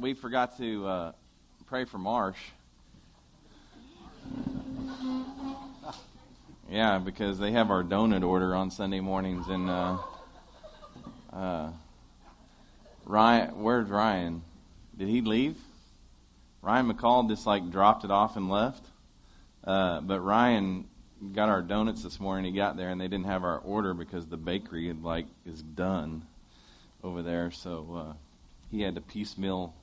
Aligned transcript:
we 0.00 0.14
forgot 0.14 0.56
to 0.56 0.86
uh, 0.86 1.12
pray 1.66 1.84
for 1.84 1.98
Marsh. 1.98 2.38
Yeah, 6.70 6.98
because 6.98 7.38
they 7.38 7.52
have 7.52 7.70
our 7.70 7.82
donut 7.82 8.26
order 8.26 8.54
on 8.54 8.70
Sunday 8.70 9.00
mornings, 9.00 9.48
and 9.48 9.68
uh, 9.68 9.98
uh, 11.32 11.70
Ryan, 13.04 13.62
where's 13.62 13.88
Ryan? 13.88 14.42
Did 14.96 15.08
he 15.08 15.20
leave? 15.20 15.58
Ryan 16.62 16.92
McCall 16.92 17.28
just 17.28 17.46
like 17.46 17.70
dropped 17.70 18.04
it 18.04 18.10
off 18.10 18.36
and 18.36 18.48
left. 18.48 18.84
Uh, 19.64 20.00
but 20.00 20.20
Ryan 20.20 20.86
got 21.34 21.48
our 21.48 21.60
donuts 21.60 22.02
this 22.02 22.18
morning. 22.18 22.52
He 22.52 22.56
got 22.56 22.76
there 22.76 22.88
and 22.88 23.00
they 23.00 23.08
didn't 23.08 23.26
have 23.26 23.44
our 23.44 23.58
order 23.58 23.92
because 23.92 24.26
the 24.26 24.36
bakery 24.36 24.88
had 24.88 25.02
like 25.02 25.26
is 25.44 25.62
done 25.62 26.22
over 27.02 27.22
there. 27.22 27.50
So 27.50 28.06
uh, 28.10 28.12
he 28.70 28.82
had 28.82 28.94
to 28.94 29.00
piecemeal 29.00 29.74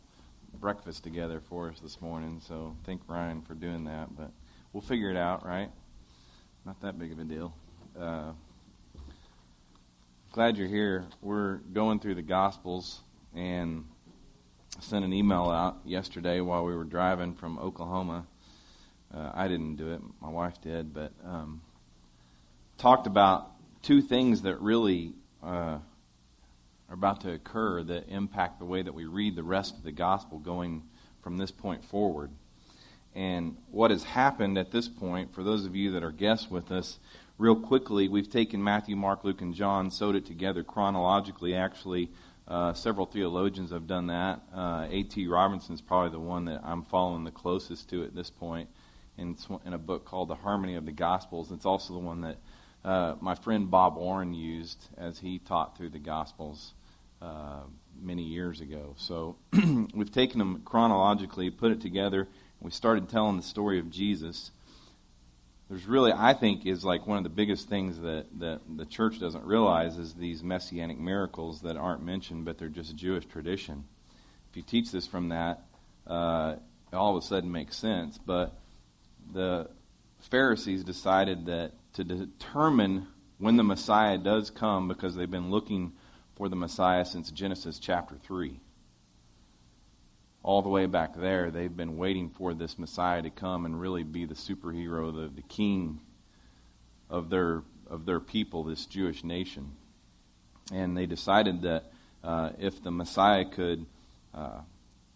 breakfast 0.59 1.03
together 1.03 1.39
for 1.39 1.69
us 1.69 1.79
this 1.79 2.01
morning. 2.01 2.41
So 2.45 2.75
thank 2.85 3.01
Ryan 3.07 3.41
for 3.41 3.53
doing 3.53 3.85
that. 3.85 4.15
But 4.15 4.31
we'll 4.73 4.81
figure 4.81 5.09
it 5.09 5.17
out, 5.17 5.45
right? 5.45 5.69
Not 6.65 6.81
that 6.81 6.97
big 6.97 7.11
of 7.11 7.19
a 7.19 7.23
deal. 7.23 7.53
Uh, 7.99 8.31
glad 10.31 10.57
you're 10.57 10.67
here. 10.67 11.05
We're 11.21 11.57
going 11.73 11.99
through 11.99 12.15
the 12.15 12.21
Gospels 12.21 13.01
and 13.35 13.85
sent 14.79 15.05
an 15.05 15.13
email 15.13 15.49
out 15.49 15.77
yesterday 15.85 16.41
while 16.41 16.63
we 16.65 16.75
were 16.75 16.83
driving 16.83 17.33
from 17.33 17.57
Oklahoma. 17.59 18.25
Uh, 19.13 19.31
I 19.33 19.47
didn't 19.47 19.75
do 19.75 19.93
it, 19.93 20.01
my 20.21 20.29
wife 20.29 20.59
did, 20.61 20.93
but 20.93 21.11
um, 21.25 21.61
talked 22.77 23.07
about 23.07 23.51
two 23.81 24.01
things 24.01 24.41
that 24.41 24.59
really 24.59 25.13
uh, 25.41 25.79
are 26.89 26.95
about 26.95 27.21
to 27.21 27.31
occur 27.31 27.83
that 27.83 28.07
impact 28.09 28.59
the 28.59 28.65
way 28.65 28.81
that 28.81 28.93
we 28.93 29.05
read 29.05 29.35
the 29.35 29.43
rest 29.43 29.75
of 29.75 29.83
the 29.83 29.91
gospel 29.91 30.39
going 30.39 30.83
from 31.21 31.37
this 31.37 31.51
point 31.51 31.83
forward. 31.83 32.31
And 33.15 33.57
what 33.71 33.91
has 33.91 34.03
happened 34.03 34.57
at 34.57 34.71
this 34.71 34.87
point, 34.87 35.33
for 35.33 35.43
those 35.43 35.65
of 35.65 35.75
you 35.75 35.91
that 35.91 36.03
are 36.03 36.11
guests 36.11 36.49
with 36.51 36.71
us, 36.71 36.99
real 37.37 37.55
quickly, 37.55 38.07
we've 38.07 38.29
taken 38.29 38.63
Matthew, 38.63 38.95
Mark, 38.95 39.23
Luke, 39.23 39.41
and 39.41 39.53
John, 39.53 39.89
sewed 39.89 40.15
it 40.15 40.25
together 40.25 40.63
chronologically, 40.63 41.55
actually 41.55 42.11
uh, 42.47 42.73
several 42.73 43.05
theologians 43.05 43.71
have 43.71 43.87
done 43.87 44.07
that. 44.07 44.41
Uh, 44.55 44.87
A.T. 44.89 45.27
Robertson 45.27 45.75
is 45.75 45.81
probably 45.81 46.11
the 46.11 46.19
one 46.19 46.45
that 46.45 46.61
I'm 46.63 46.83
following 46.83 47.25
the 47.25 47.31
closest 47.31 47.89
to 47.89 48.03
at 48.03 48.15
this 48.15 48.29
point 48.29 48.69
in, 49.17 49.35
in 49.65 49.73
a 49.73 49.77
book 49.77 50.05
called 50.05 50.29
The 50.29 50.35
Harmony 50.35 50.75
of 50.75 50.85
the 50.85 50.93
Gospels. 50.93 51.51
It's 51.51 51.65
also 51.65 51.93
the 51.93 51.99
one 51.99 52.21
that 52.21 52.37
uh, 52.85 53.15
my 53.19 53.35
friend 53.35 53.69
Bob 53.69 53.97
Orrin 53.97 54.33
used 54.33 54.87
as 54.97 55.19
he 55.19 55.39
taught 55.39 55.77
through 55.77 55.89
the 55.89 55.99
Gospels 55.99 56.73
uh, 57.21 57.61
many 58.01 58.23
years 58.23 58.61
ago. 58.61 58.95
So 58.97 59.37
we've 59.93 60.11
taken 60.11 60.39
them 60.39 60.61
chronologically, 60.65 61.49
put 61.49 61.71
it 61.71 61.81
together, 61.81 62.21
and 62.21 62.29
we 62.61 62.71
started 62.71 63.09
telling 63.09 63.37
the 63.37 63.43
story 63.43 63.79
of 63.79 63.89
Jesus 63.89 64.51
there's 65.69 65.85
really, 65.85 66.13
I 66.13 66.33
think, 66.33 66.65
is 66.65 66.85
like 66.85 67.05
one 67.07 67.17
of 67.17 67.23
the 67.23 67.29
biggest 67.29 67.67
things 67.67 67.99
that, 67.99 68.27
that 68.39 68.61
the 68.77 68.85
church 68.85 69.19
doesn't 69.19 69.43
realize 69.43 69.97
is 69.97 70.13
these 70.13 70.41
messianic 70.41 70.97
miracles 70.97 71.61
that 71.61 71.75
aren't 71.75 72.03
mentioned, 72.03 72.45
but 72.45 72.57
they're 72.57 72.69
just 72.69 72.95
Jewish 72.95 73.25
tradition. 73.25 73.83
If 74.49 74.57
you 74.57 74.63
teach 74.63 74.91
this 74.91 75.05
from 75.05 75.29
that, 75.29 75.63
uh, 76.05 76.55
it 76.91 76.95
all 76.95 77.17
of 77.17 77.21
a 77.21 77.25
sudden 77.25 77.51
makes 77.51 77.75
sense. 77.75 78.17
But 78.17 78.57
the 79.33 79.69
Pharisees 80.21 80.85
decided 80.85 81.47
that 81.47 81.73
to 81.93 82.05
determine 82.05 83.07
when 83.37 83.57
the 83.57 83.63
Messiah 83.63 84.17
does 84.17 84.49
come, 84.49 84.87
because 84.87 85.15
they've 85.15 85.29
been 85.29 85.51
looking 85.51 85.91
for 86.37 86.47
the 86.47 86.55
Messiah 86.55 87.03
since 87.03 87.31
Genesis 87.31 87.79
chapter 87.79 88.15
3 88.15 88.59
all 90.47 90.61
the 90.61 90.69
way 90.69 90.85
back 90.85 91.13
there, 91.13 91.51
they've 91.51 91.75
been 91.75 91.97
waiting 91.97 92.29
for 92.29 92.53
this 92.53 92.79
Messiah 92.79 93.21
to 93.21 93.29
come 93.29 93.65
and 93.65 93.77
really 93.81 94.03
be 94.03 94.23
the 94.23 94.33
superhero, 94.33 95.13
the, 95.13 95.27
the 95.27 95.41
king 95.41 95.99
of 97.09 97.29
their 97.29 97.63
of 97.89 98.05
their 98.05 98.21
people, 98.21 98.63
this 98.63 98.85
Jewish 98.85 99.25
nation. 99.25 99.73
And 100.73 100.95
they 100.95 101.05
decided 101.05 101.63
that 101.63 101.91
uh, 102.23 102.51
if 102.59 102.81
the 102.81 102.91
Messiah 102.91 103.43
could 103.43 103.85
uh, 104.33 104.61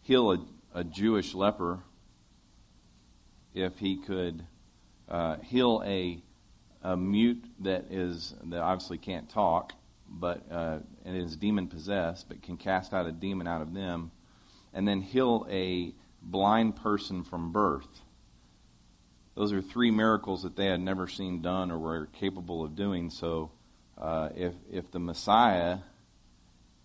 heal 0.02 0.32
a, 0.32 0.40
a, 0.74 0.84
Jewish 0.84 1.34
leper, 1.34 1.80
if 3.54 3.78
he 3.78 3.98
could 3.98 4.44
uh, 5.10 5.38
heal 5.38 5.82
a, 5.86 6.22
a 6.82 6.96
mute 6.96 7.44
that 7.60 7.86
is 7.90 8.34
that 8.44 8.62
obviously 8.62 8.98
can't 8.98 9.30
talk, 9.30 9.74
but 10.12 10.44
uh, 10.52 10.80
and 11.06 11.18
is 11.18 11.36
demon 11.38 11.68
possessed, 11.68 12.28
but 12.28 12.42
can 12.42 12.58
cast 12.58 12.94
out 12.94 13.08
a 13.08 13.12
demon 13.12 13.48
out 13.48 13.62
of 13.62 13.74
them 13.74 14.12
and 14.74 14.88
then 14.88 15.02
heal 15.02 15.46
a 15.50 15.94
blind 16.22 16.76
person 16.78 17.24
from 17.24 17.52
birth. 17.52 18.02
Those 19.36 19.54
are 19.54 19.62
three 19.62 19.92
miracles 19.92 20.44
that 20.44 20.56
they 20.56 20.66
had 20.66 20.82
never 20.82 21.08
seen 21.08 21.42
done 21.42 21.72
or 21.72 21.80
were 21.80 22.06
capable 22.08 22.64
of 22.64 22.76
doing. 22.76 23.10
So, 23.10 23.52
uh, 23.98 24.30
if 24.36 24.54
if 24.70 24.92
the 24.92 25.00
Messiah 25.00 25.80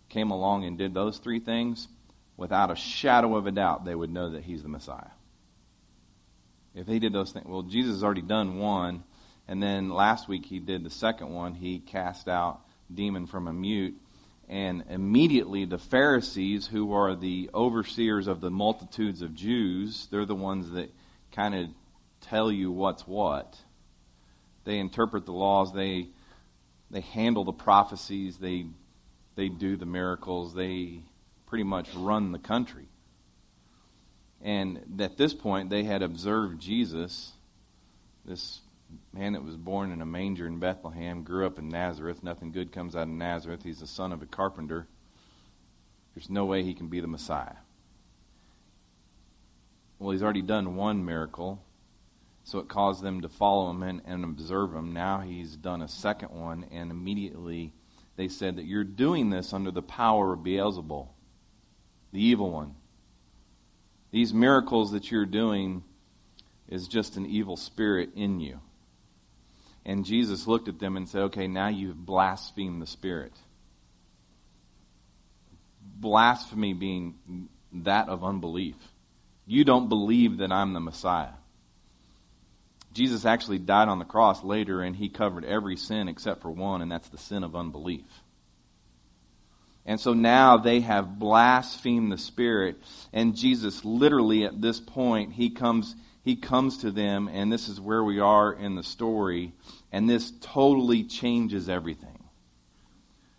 came 0.09 0.31
along 0.31 0.65
and 0.65 0.79
did 0.79 0.95
those 0.95 1.19
three 1.19 1.41
things, 1.41 1.89
without 2.37 2.71
a 2.71 2.77
shadow 2.77 3.37
of 3.37 3.47
a 3.47 3.51
doubt, 3.51 3.85
they 3.85 3.95
would 3.95 4.11
know 4.11 4.31
that 4.31 4.45
he's 4.45 4.63
the 4.63 4.69
Messiah. 4.69 5.11
If 6.75 6.87
he 6.87 6.99
did 6.99 7.13
those 7.13 7.33
things, 7.33 7.47
well, 7.47 7.63
Jesus 7.63 7.95
has 7.95 8.05
already 8.05 8.23
done 8.23 8.59
one, 8.59 9.03
and 9.49 9.63
then 9.63 9.91
last 9.91 10.29
week 10.29 10.47
he 10.47 10.59
did 10.59 10.85
the 10.85 10.91
second 10.91 11.33
one. 11.33 11.55
He 11.55 11.79
cast 11.81 12.29
out 12.29 12.61
demon 12.93 13.27
from 13.27 13.47
a 13.47 13.53
mute. 13.53 13.95
And 14.49 14.85
immediately 14.89 15.65
the 15.65 15.79
Pharisees, 15.79 16.67
who 16.67 16.93
are 16.93 17.17
the 17.17 17.51
overseers 17.53 18.29
of 18.29 18.41
the 18.41 18.51
multitudes 18.51 19.23
of 19.23 19.35
Jews, 19.35 20.07
they're 20.11 20.25
the 20.25 20.35
ones 20.35 20.71
that 20.71 20.93
kind 21.33 21.55
of 21.55 21.69
tell 22.21 22.53
you 22.53 22.71
what's 22.71 23.07
what. 23.07 23.57
They 24.65 24.79
interpret 24.79 25.27
the 25.27 25.33
laws, 25.33 25.73
they 25.73 26.09
they 26.91 27.01
handle 27.01 27.45
the 27.45 27.53
prophecies, 27.53 28.39
they 28.39 28.67
they 29.35 29.49
do 29.49 29.77
the 29.77 29.87
miracles, 29.87 30.55
they 30.55 31.01
pretty 31.47 31.65
much 31.65 31.93
run 31.95 32.33
the 32.33 32.39
country. 32.39 32.89
And 34.43 35.01
at 35.01 35.17
this 35.17 35.35
point 35.35 35.71
they 35.71 35.85
had 35.85 36.03
observed 36.03 36.61
Jesus, 36.61 37.33
this 38.25 38.61
man 39.13 39.33
that 39.33 39.45
was 39.45 39.57
born 39.57 39.91
in 39.91 40.01
a 40.01 40.07
manger 40.07 40.47
in 40.47 40.59
Bethlehem, 40.59 41.23
grew 41.23 41.47
up 41.47 41.59
in 41.59 41.69
Nazareth. 41.69 42.23
Nothing 42.23 42.53
good 42.53 42.73
comes 42.73 42.95
out 42.95 43.03
of 43.03 43.09
Nazareth. 43.09 43.63
He's 43.63 43.81
the 43.81 43.87
son 43.87 44.13
of 44.13 44.23
a 44.23 44.27
carpenter. 44.27 44.87
There's 46.15 46.31
no 46.31 46.45
way 46.45 46.63
he 46.63 46.75
can 46.75 46.89
be 46.89 47.01
the 47.01 47.07
Messiah. 47.07 47.57
Well, 49.99 50.11
he's 50.11 50.23
already 50.23 50.43
done 50.43 50.77
one 50.77 51.05
miracle, 51.05 51.63
so 52.45 52.59
it 52.59 52.69
caused 52.69 53.03
them 53.03 53.23
to 53.23 53.29
follow 53.29 53.71
him 53.71 53.83
and, 53.83 54.03
and 54.05 54.25
observe 54.25 54.75
him. 54.75 54.93
Now 54.93 55.21
he's 55.21 55.57
done 55.57 55.83
a 55.83 55.89
second 55.89 56.31
one, 56.31 56.67
and 56.71 56.91
immediately 56.91 57.73
they 58.17 58.29
said 58.29 58.57
that 58.57 58.65
you're 58.65 58.85
doing 58.85 59.31
this 59.31 59.53
under 59.53 59.71
the 59.71 59.83
power 59.83 60.35
of 60.35 60.41
Beelzebul, 60.41 61.09
the 62.13 62.23
evil 62.23 62.51
one. 62.51 62.75
These 64.11 64.33
miracles 64.33 64.93
that 64.93 65.11
you're 65.11 65.27
doing 65.27 65.83
is 66.69 66.89
just 66.89 67.17
an 67.17 67.27
evil 67.27 67.57
spirit 67.57 68.11
in 68.15 68.41
you. 68.41 68.61
And 69.87 70.05
Jesus 70.05 70.49
looked 70.49 70.67
at 70.67 70.81
them 70.81 70.97
and 70.97 71.09
said, 71.09 71.23
Okay, 71.23 71.47
now 71.47 71.69
you've 71.69 72.05
blasphemed 72.05 72.83
the 72.83 72.87
Spirit. 72.87 73.33
Blasphemy 75.81 76.75
being 76.75 77.49
that 77.73 78.09
of 78.09 78.25
unbelief. 78.25 78.75
You 79.47 79.65
don't 79.65 79.89
believe 79.89 80.39
that 80.39 80.51
I'm 80.51 80.73
the 80.73 80.81
Messiah. 80.81 81.35
Jesus 82.93 83.25
actually 83.25 83.61
died 83.61 83.89
on 83.89 84.01
the 84.01 84.05
cross 84.05 84.43
later 84.43 84.83
and 84.83 84.97
he 84.97 85.09
covered 85.09 85.45
every 85.45 85.77
sin 85.77 86.09
except 86.09 86.43
for 86.43 86.51
one, 86.51 86.83
and 86.83 86.91
that's 86.91 87.09
the 87.09 87.19
sin 87.19 87.45
of 87.45 87.55
unbelief. 87.55 88.05
And 89.85 90.01
so 90.01 90.15
now 90.15 90.57
they 90.57 90.81
have 90.81 91.19
blasphemed 91.19 92.11
the 92.11 92.19
Spirit. 92.19 92.77
And 93.13 93.37
Jesus, 93.37 93.85
literally 93.85 94.45
at 94.45 94.61
this 94.61 94.81
point, 94.81 95.33
he 95.33 95.51
comes, 95.51 95.95
he 96.27 96.35
comes 96.35 96.79
to 96.79 96.91
them, 96.91 97.31
and 97.33 97.53
this 97.53 97.69
is 97.69 97.81
where 97.81 98.03
we 98.03 98.19
are 98.19 98.53
in 98.53 98.75
the 98.75 98.83
story. 98.83 99.53
And 99.93 100.11
this 100.11 100.33
totally 100.41 101.05
changes 101.05 101.69
everything. 101.69 102.19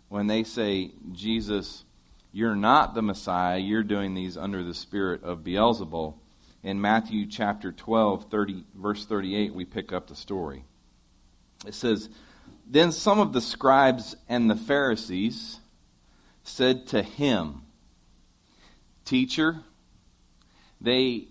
When 0.08 0.26
they 0.26 0.42
say, 0.42 0.92
Jesus, 1.12 1.84
you're 2.32 2.56
not 2.56 2.94
the 2.94 3.02
Messiah, 3.02 3.58
you're 3.58 3.82
doing 3.82 4.14
these 4.14 4.38
under 4.38 4.62
the 4.62 4.72
spirit 4.72 5.22
of 5.22 5.44
Beelzebul. 5.44 6.14
In 6.62 6.80
Matthew 6.80 7.26
chapter 7.26 7.72
12, 7.72 8.30
30, 8.30 8.64
verse 8.74 9.04
38, 9.04 9.52
we 9.52 9.66
pick 9.66 9.92
up 9.92 10.06
the 10.06 10.16
story. 10.16 10.64
It 11.66 11.74
says, 11.74 12.08
Then 12.66 12.90
some 12.90 13.20
of 13.20 13.34
the 13.34 13.42
scribes 13.42 14.16
and 14.30 14.48
the 14.48 14.56
Pharisees 14.56 15.60
said 16.42 16.86
to 16.86 17.02
him, 17.02 17.66
Teacher, 19.04 19.58
they 20.80 21.28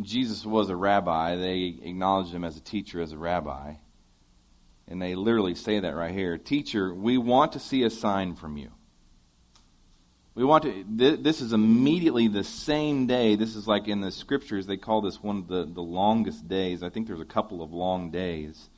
Jesus 0.00 0.44
was 0.44 0.68
a 0.68 0.76
rabbi. 0.76 1.36
They 1.36 1.78
acknowledged 1.82 2.32
him 2.32 2.44
as 2.44 2.56
a 2.56 2.60
teacher, 2.60 3.00
as 3.00 3.12
a 3.12 3.18
rabbi. 3.18 3.74
And 4.88 5.00
they 5.02 5.14
literally 5.14 5.54
say 5.54 5.80
that 5.80 5.96
right 5.96 6.12
here 6.12 6.38
Teacher, 6.38 6.94
we 6.94 7.18
want 7.18 7.52
to 7.52 7.58
see 7.58 7.82
a 7.82 7.90
sign 7.90 8.36
from 8.36 8.56
you. 8.56 8.70
We 10.34 10.44
want 10.44 10.64
to, 10.64 10.84
this 11.16 11.40
is 11.40 11.54
immediately 11.54 12.28
the 12.28 12.44
same 12.44 13.06
day. 13.06 13.36
This 13.36 13.56
is 13.56 13.66
like 13.66 13.88
in 13.88 14.02
the 14.02 14.12
scriptures, 14.12 14.66
they 14.66 14.76
call 14.76 15.00
this 15.00 15.22
one 15.22 15.38
of 15.38 15.48
the, 15.48 15.64
the 15.64 15.80
longest 15.80 16.46
days. 16.46 16.82
I 16.82 16.90
think 16.90 17.06
there's 17.06 17.22
a 17.22 17.24
couple 17.24 17.62
of 17.62 17.72
long 17.72 18.10
days. 18.10 18.68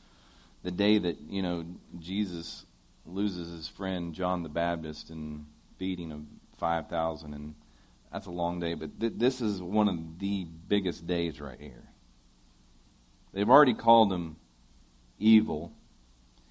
The 0.62 0.70
day 0.70 0.98
that, 0.98 1.20
you 1.28 1.42
know, 1.42 1.66
Jesus 1.98 2.64
loses 3.04 3.50
his 3.50 3.66
friend 3.66 4.14
John 4.14 4.44
the 4.44 4.48
Baptist 4.48 5.10
and 5.10 5.46
feeding 5.78 6.12
of 6.12 6.20
5,000. 6.58 7.34
And 7.34 7.56
that's 8.12 8.26
a 8.26 8.30
long 8.30 8.60
day. 8.60 8.74
But 8.74 8.98
th- 8.98 9.14
this 9.16 9.40
is 9.40 9.60
one 9.60 9.88
of 9.88 10.18
the 10.18 10.44
biggest 10.44 11.06
days 11.06 11.40
right 11.40 11.60
here. 11.60 11.84
They've 13.32 13.48
already 13.48 13.74
called 13.74 14.12
him 14.12 14.36
evil. 15.18 15.72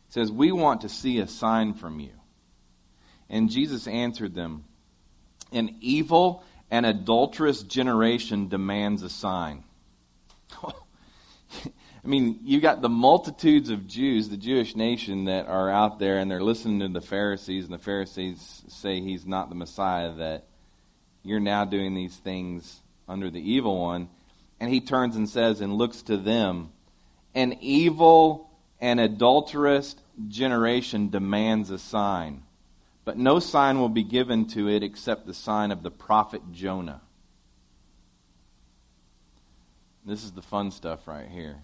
He 0.08 0.14
says, 0.14 0.32
We 0.32 0.52
want 0.52 0.82
to 0.82 0.90
see 0.90 1.20
a 1.20 1.28
sign 1.28 1.74
from 1.74 2.00
you. 2.00 2.12
And 3.30 3.50
Jesus 3.50 3.88
answered 3.88 4.36
them, 4.36 4.66
An 5.52 5.76
evil 5.82 6.44
and 6.70 6.86
adulterous 6.86 7.64
generation 7.64 8.48
demands 8.48 9.04
a 9.04 9.10
sign. 9.10 9.64
I 10.64 12.10
mean, 12.10 12.40
you 12.44 12.62
got 12.62 12.82
the 12.82 12.90
multitudes 12.90 13.70
of 13.70 13.88
Jews, 13.88 14.30
the 14.30 14.38
Jewish 14.38 14.76
nation, 14.76 15.26
that 15.26 15.48
are 15.48 15.70
out 15.70 16.00
there 16.00 16.20
and 16.20 16.32
they're 16.32 16.44
listening 16.44 16.80
to 16.80 16.88
the 16.88 17.06
Pharisees, 17.06 17.66
and 17.66 17.74
the 17.74 17.80
Pharisees 17.80 18.64
say 18.70 19.02
he's 19.02 19.26
not 19.26 19.50
the 19.50 19.56
Messiah, 19.56 20.14
that 20.14 20.47
you're 21.28 21.40
now 21.40 21.66
doing 21.66 21.94
these 21.94 22.16
things 22.16 22.82
under 23.08 23.30
the 23.30 23.52
evil 23.52 23.80
one. 23.80 24.10
And 24.60 24.72
he 24.72 24.82
turns 24.82 25.16
and 25.16 25.30
says 25.30 25.62
and 25.62 25.74
looks 25.74 26.02
to 26.04 26.18
them, 26.18 26.72
An 27.36 27.58
evil 27.62 28.50
and 28.82 29.00
adulterous 29.00 29.96
generation 30.30 31.10
demands 31.10 31.70
a 31.70 31.78
sign 31.78 32.44
but 33.08 33.18
no 33.18 33.40
sign 33.40 33.80
will 33.80 33.88
be 33.88 34.04
given 34.04 34.48
to 34.48 34.68
it 34.68 34.84
except 34.84 35.26
the 35.26 35.34
sign 35.34 35.72
of 35.72 35.82
the 35.82 35.90
prophet 35.90 36.42
Jonah. 36.52 37.00
This 40.06 40.26
is 40.26 40.34
the 40.34 40.42
fun 40.42 40.72
stuff 40.72 41.08
right 41.08 41.30
here. 41.30 41.56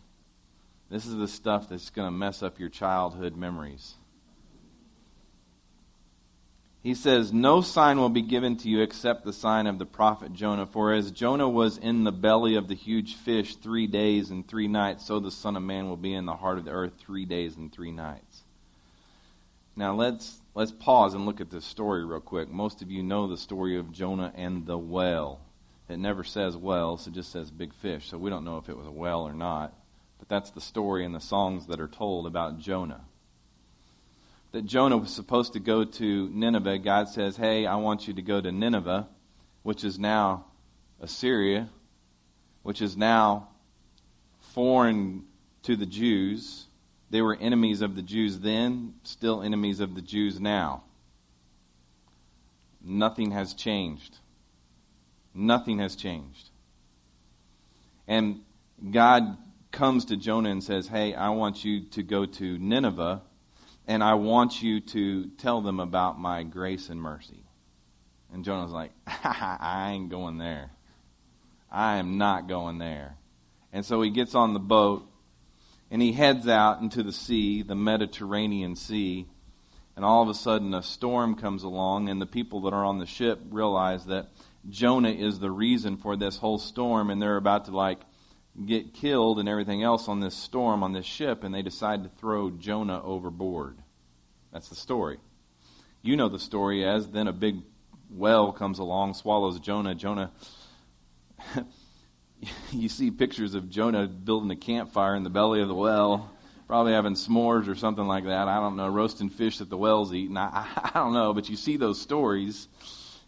This 0.90 1.06
is 1.06 1.18
the 1.18 1.28
stuff 1.28 1.68
that's 1.68 1.90
going 1.90 2.08
to 2.08 2.18
mess 2.18 2.44
up 2.44 2.62
your 2.62 2.70
childhood 2.70 3.36
memories. 3.36 3.96
He 6.84 6.96
says, 6.96 7.32
No 7.32 7.62
sign 7.62 7.98
will 7.98 8.10
be 8.10 8.22
given 8.22 8.58
to 8.58 8.68
you 8.68 8.82
except 8.82 9.24
the 9.24 9.32
sign 9.32 9.68
of 9.68 9.80
the 9.80 9.86
prophet 9.86 10.34
Jonah. 10.34 10.66
For 10.66 10.94
as 10.94 11.12
Jonah 11.12 11.48
was 11.48 11.78
in 11.78 12.04
the 12.04 12.12
belly 12.12 12.56
of 12.56 12.68
the 12.68 12.76
huge 12.76 13.16
fish 13.16 13.56
three 13.56 13.88
days 13.88 14.32
and 14.32 14.46
three 14.46 14.68
nights, 14.68 15.06
so 15.06 15.22
the 15.22 15.32
Son 15.32 15.56
of 15.56 15.64
Man 15.64 15.88
will 15.88 15.96
be 15.96 16.14
in 16.14 16.26
the 16.26 16.36
heart 16.36 16.58
of 16.58 16.66
the 16.66 16.72
earth 16.72 16.92
three 17.00 17.24
days 17.24 17.56
and 17.56 17.72
three 17.72 17.94
nights. 17.94 18.44
Now 19.78 19.96
let's 19.96 20.42
let's 20.56 20.74
pause 20.74 21.14
and 21.14 21.26
look 21.26 21.40
at 21.40 21.50
this 21.50 21.64
story 21.64 22.04
real 22.04 22.20
quick. 22.20 22.50
Most 22.50 22.82
of 22.82 22.92
you 22.92 23.02
know 23.02 23.28
the 23.28 23.38
story 23.38 23.78
of 23.80 23.94
Jonah 23.94 24.34
and 24.36 24.66
the 24.66 24.78
whale. 24.78 25.40
It 25.88 25.98
never 25.98 26.26
says 26.26 26.58
whales, 26.58 27.08
it 27.08 27.14
just 27.14 27.32
says 27.32 27.50
big 27.50 27.74
fish. 27.74 28.10
So 28.10 28.18
we 28.18 28.30
don't 28.30 28.44
know 28.44 28.58
if 28.58 28.68
it 28.68 28.78
was 28.78 28.88
a 28.88 28.92
whale 28.92 29.22
or 29.22 29.34
not. 29.34 29.74
But 30.20 30.28
that's 30.28 30.52
the 30.52 30.62
story 30.62 31.06
and 31.06 31.16
the 31.16 31.22
songs 31.22 31.68
that 31.68 31.80
are 31.80 31.88
told 31.88 32.28
about 32.28 32.60
Jonah. 32.60 33.06
That 34.54 34.66
Jonah 34.66 34.98
was 34.98 35.14
supposed 35.14 35.54
to 35.54 35.60
go 35.60 35.84
to 35.84 36.30
Nineveh. 36.30 36.80
God 36.80 37.10
says, 37.10 37.36
Hey, 37.36 37.66
I 37.66 37.76
want 37.76 38.08
you 38.08 38.14
to 38.14 38.22
go 38.22 38.40
to 38.40 38.52
Nineveh, 38.52 39.08
which 39.64 39.84
is 39.84 40.00
now 40.00 40.46
Assyria, 41.02 41.70
which 42.62 42.82
is 42.82 42.96
now 42.96 43.50
foreign 44.40 45.24
to 45.64 45.76
the 45.76 45.86
Jews 45.86 46.68
they 47.14 47.22
were 47.22 47.38
enemies 47.40 47.84
of 47.84 47.96
the 47.96 48.02
Jews 48.02 48.40
then, 48.40 48.96
still 49.04 49.44
enemies 49.44 49.80
of 49.80 49.94
the 49.94 50.02
Jews 50.02 50.40
now. 50.40 50.82
Nothing 52.84 53.30
has 53.30 53.54
changed. 53.54 54.18
Nothing 55.32 55.78
has 55.78 55.96
changed. 55.96 56.50
And 58.08 58.42
God 58.90 59.38
comes 59.72 60.06
to 60.06 60.18
Jonah 60.18 60.50
and 60.50 60.64
says, 60.64 60.88
Hey, 60.88 61.14
I 61.14 61.30
want 61.30 61.64
you 61.64 61.82
to 61.92 62.02
go 62.02 62.26
to 62.26 62.58
Nineveh, 62.58 63.22
and 63.88 64.04
I 64.04 64.14
want 64.16 64.62
you 64.62 64.80
to 64.80 65.28
tell 65.38 65.62
them 65.62 65.80
about 65.80 66.20
my 66.20 66.44
grace 66.44 66.90
and 66.90 67.02
mercy. 67.02 67.44
And 68.32 68.44
Jonah's 68.46 68.72
like, 68.72 68.92
I 69.06 69.92
ain't 69.94 70.10
going 70.10 70.38
there. 70.38 70.72
I 71.72 71.98
am 71.98 72.18
not 72.18 72.48
going 72.48 72.78
there. 72.78 73.18
And 73.72 73.86
so 73.86 74.02
he 74.02 74.10
gets 74.10 74.36
on 74.36 74.54
the 74.54 74.60
boat 74.60 75.10
and 75.92 76.02
he 76.02 76.12
heads 76.12 76.48
out 76.48 76.82
into 76.82 77.04
the 77.04 77.12
sea, 77.12 77.62
the 77.62 77.76
Mediterranean 77.76 78.76
Sea. 78.76 79.28
And 79.96 80.04
all 80.04 80.24
of 80.24 80.30
a 80.30 80.34
sudden, 80.34 80.74
a 80.74 80.82
storm 80.82 81.36
comes 81.36 81.62
along, 81.62 82.10
and 82.10 82.20
the 82.20 82.26
people 82.26 82.62
that 82.62 82.74
are 82.74 82.84
on 82.84 82.98
the 82.98 83.06
ship 83.06 83.40
realize 83.52 84.06
that 84.06 84.32
Jonah 84.68 85.12
is 85.12 85.38
the 85.38 85.52
reason 85.52 85.98
for 85.98 86.16
this 86.16 86.38
whole 86.38 86.58
storm, 86.58 87.12
and 87.12 87.22
they're 87.22 87.38
about 87.38 87.66
to 87.66 87.72
like 87.72 88.00
get 88.66 88.94
killed 88.94 89.40
and 89.40 89.50
everything 89.50 89.84
else 89.84 90.08
on 90.08 90.20
this 90.20 90.36
storm 90.36 90.84
on 90.84 90.94
this 90.94 91.06
ship, 91.06 91.44
and 91.44 91.54
they 91.54 91.62
decide 91.62 92.04
to 92.04 92.10
throw 92.10 92.52
Jonah 92.52 93.02
overboard. 93.04 93.78
That's 94.52 94.70
the 94.70 94.76
story. 94.76 95.18
You 96.02 96.16
know 96.16 96.30
the 96.30 96.40
story 96.40 96.86
as 96.86 97.10
then 97.10 97.28
a 97.28 97.34
big 97.34 97.62
whale 98.10 98.52
comes 98.52 98.80
along, 98.80 99.16
swallows 99.16 99.60
Jonah. 99.60 99.96
Jonah 99.96 100.32
you 102.72 102.90
see 102.90 103.12
pictures 103.12 103.56
of 103.56 103.70
Jonah 103.70 104.08
building 104.08 104.52
a 104.52 104.56
campfire 104.56 105.16
in 105.16 105.24
the 105.24 105.30
belly 105.30 105.62
of 105.62 105.68
the 105.68 105.76
well, 105.76 106.32
probably 106.68 106.94
having 106.94 107.14
s'mores 107.14 107.68
or 107.68 107.76
something 107.76 108.06
like 108.06 108.26
that. 108.26 108.48
I 108.48 108.60
don't 108.60 108.76
know, 108.76 108.88
roasting 108.90 109.30
fish 109.30 109.58
that 109.60 109.70
the 109.70 109.78
whale's 109.78 110.14
eating. 110.14 110.38
I, 110.38 110.68
I 110.78 110.92
don't 110.94 111.14
know, 111.14 111.34
but 111.34 111.50
you 111.50 111.56
see 111.56 111.78
those 111.78 112.00
stories, 112.02 112.68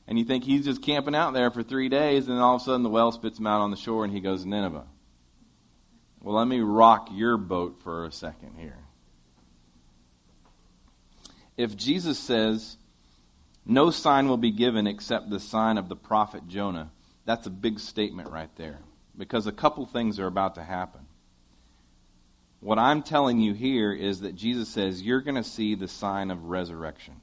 and 0.08 0.20
you 0.20 0.26
think 0.26 0.44
he's 0.44 0.66
just 0.66 0.82
camping 0.82 1.16
out 1.16 1.34
there 1.34 1.52
for 1.52 1.64
three 1.64 1.90
days, 1.90 2.28
and 2.28 2.40
all 2.40 2.56
of 2.56 2.62
a 2.62 2.66
sudden 2.66 2.84
the 2.84 2.90
whale 2.90 3.12
spits 3.12 3.40
him 3.40 3.48
out 3.48 3.62
on 3.62 3.72
the 3.72 3.78
shore, 3.78 4.04
and 4.04 4.14
he 4.14 4.20
goes 4.20 4.44
to 4.44 4.50
Nineveh. 4.50 4.86
Well, 6.26 6.38
let 6.38 6.48
me 6.48 6.60
rock 6.60 7.10
your 7.12 7.38
boat 7.38 7.82
for 7.84 8.04
a 8.04 8.12
second 8.12 8.56
here. 8.58 8.80
If 11.56 11.78
Jesus 11.78 12.18
says, 12.18 12.78
no 13.64 13.92
sign 13.92 14.28
will 14.28 14.36
be 14.36 14.50
given 14.50 14.88
except 14.88 15.30
the 15.30 15.40
sign 15.40 15.78
of 15.78 15.88
the 15.88 15.96
prophet 15.96 16.48
Jonah, 16.48 16.90
that's 17.26 17.46
a 17.46 17.52
big 17.52 17.80
statement 17.80 18.32
right 18.32 18.50
there 18.56 18.80
because 19.16 19.46
a 19.46 19.52
couple 19.52 19.86
things 19.86 20.20
are 20.20 20.26
about 20.26 20.56
to 20.56 20.64
happen. 20.64 21.02
What 22.60 22.80
I'm 22.80 23.04
telling 23.04 23.40
you 23.40 23.54
here 23.54 23.94
is 23.94 24.22
that 24.22 24.36
Jesus 24.36 24.68
says 24.68 25.04
you're 25.04 25.22
going 25.22 25.36
to 25.36 25.44
see 25.44 25.76
the 25.76 25.88
sign 25.88 26.32
of 26.32 26.46
resurrection. 26.46 27.22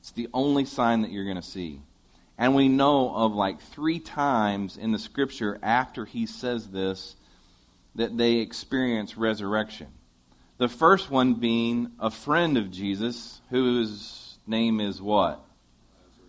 It's 0.00 0.10
the 0.10 0.26
only 0.34 0.64
sign 0.64 1.02
that 1.02 1.12
you're 1.12 1.22
going 1.22 1.36
to 1.36 1.40
see. 1.40 1.82
And 2.36 2.56
we 2.56 2.66
know 2.66 3.14
of 3.14 3.32
like 3.32 3.60
three 3.60 4.00
times 4.00 4.76
in 4.76 4.90
the 4.90 4.98
scripture 4.98 5.60
after 5.62 6.04
he 6.04 6.26
says 6.26 6.66
this 6.70 7.14
that 7.96 8.16
they 8.16 8.36
experience 8.36 9.16
resurrection. 9.16 9.88
The 10.58 10.68
first 10.68 11.10
one 11.10 11.34
being 11.34 11.92
a 11.98 12.10
friend 12.10 12.56
of 12.56 12.70
Jesus 12.70 13.40
whose 13.50 14.38
name 14.46 14.80
is 14.80 15.02
what? 15.02 15.44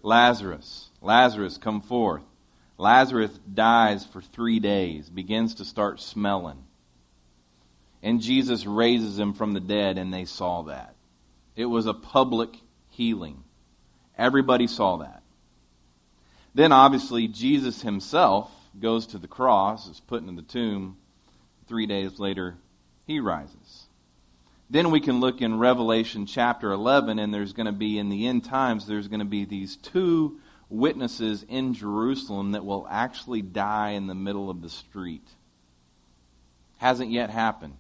Lazarus. 0.01 0.89
Lazarus, 1.01 1.57
come 1.57 1.81
forth. 1.81 2.23
Lazarus 2.77 3.31
dies 3.53 4.05
for 4.05 4.21
three 4.21 4.59
days, 4.59 5.09
begins 5.09 5.55
to 5.55 5.65
start 5.65 5.99
smelling. 5.99 6.63
And 8.03 8.21
Jesus 8.21 8.65
raises 8.65 9.17
him 9.17 9.33
from 9.33 9.53
the 9.53 9.59
dead, 9.59 9.97
and 9.97 10.13
they 10.13 10.25
saw 10.25 10.63
that. 10.63 10.95
It 11.55 11.65
was 11.65 11.87
a 11.87 11.93
public 11.93 12.55
healing. 12.89 13.43
Everybody 14.17 14.67
saw 14.67 14.97
that. 14.97 15.23
Then, 16.53 16.71
obviously, 16.71 17.27
Jesus 17.27 17.81
himself 17.81 18.51
goes 18.79 19.07
to 19.07 19.17
the 19.17 19.27
cross, 19.27 19.87
is 19.87 19.99
put 19.99 20.21
into 20.21 20.41
the 20.41 20.47
tomb. 20.47 20.97
Three 21.67 21.85
days 21.85 22.19
later, 22.19 22.55
he 23.05 23.19
rises. 23.19 23.87
Then 24.69 24.91
we 24.91 24.99
can 24.99 25.19
look 25.19 25.41
in 25.41 25.59
Revelation 25.59 26.25
chapter 26.25 26.71
11, 26.71 27.19
and 27.19 27.33
there's 27.33 27.53
going 27.53 27.67
to 27.67 27.71
be, 27.71 27.97
in 27.97 28.09
the 28.09 28.27
end 28.27 28.43
times, 28.43 28.85
there's 28.85 29.07
going 29.07 29.19
to 29.19 29.25
be 29.25 29.45
these 29.45 29.77
two 29.77 30.39
witnesses 30.69 31.45
in 31.47 31.73
Jerusalem 31.73 32.51
that 32.51 32.65
will 32.65 32.85
actually 32.89 33.41
die 33.41 33.91
in 33.91 34.07
the 34.07 34.15
middle 34.15 34.49
of 34.49 34.61
the 34.61 34.69
street. 34.69 35.27
Hasn't 36.77 37.11
yet 37.11 37.29
happened. 37.29 37.77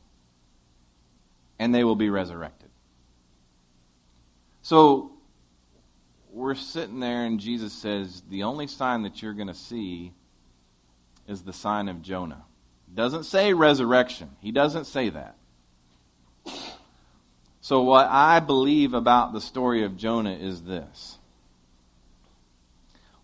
And 1.59 1.75
they 1.75 1.83
will 1.83 1.95
be 1.95 2.09
resurrected. 2.09 2.69
So 4.61 5.11
we're 6.31 6.55
sitting 6.55 6.99
there, 6.99 7.25
and 7.25 7.39
Jesus 7.39 7.73
says, 7.73 8.21
The 8.29 8.43
only 8.43 8.67
sign 8.67 9.03
that 9.03 9.21
you're 9.21 9.33
going 9.33 9.47
to 9.47 9.53
see 9.53 10.13
is 11.27 11.41
the 11.41 11.53
sign 11.53 11.89
of 11.89 12.01
Jonah. 12.01 12.43
Doesn't 12.93 13.23
say 13.23 13.53
resurrection. 13.53 14.31
He 14.39 14.51
doesn't 14.51 14.85
say 14.85 15.09
that. 15.09 15.35
So, 17.61 17.81
what 17.81 18.07
I 18.07 18.39
believe 18.39 18.93
about 18.93 19.33
the 19.33 19.41
story 19.41 19.83
of 19.83 19.97
Jonah 19.97 20.33
is 20.33 20.63
this 20.63 21.17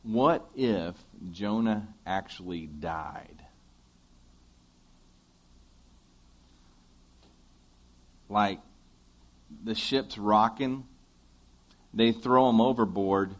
what 0.04 0.46
if 0.54 0.96
Jonah 1.32 1.88
actually 2.06 2.68
died? 2.68 3.42
Like 8.28 8.60
the 9.64 9.76
ship's 9.76 10.18
rocking, 10.18 10.86
they 11.94 12.12
throw 12.12 12.50
him 12.50 12.60
overboard, 12.60 13.36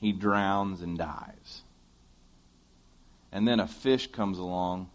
he 0.00 0.12
drowns 0.12 0.80
and 0.80 0.98
dies. 0.98 1.62
And 3.32 3.46
then 3.46 3.60
a 3.60 3.66
fish 3.66 4.06
comes 4.06 4.38
along, 4.38 4.90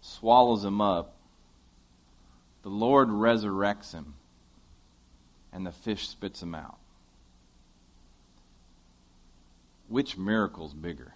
swallows 0.00 0.64
him 0.64 0.80
up. 0.80 1.16
The 2.62 2.68
Lord 2.68 3.08
resurrects 3.08 3.92
him, 3.92 4.14
and 5.52 5.66
the 5.66 5.72
fish 5.72 6.08
spits 6.08 6.42
him 6.42 6.54
out. 6.54 6.78
Which 9.88 10.16
miracle's 10.16 10.74
bigger? 10.74 11.14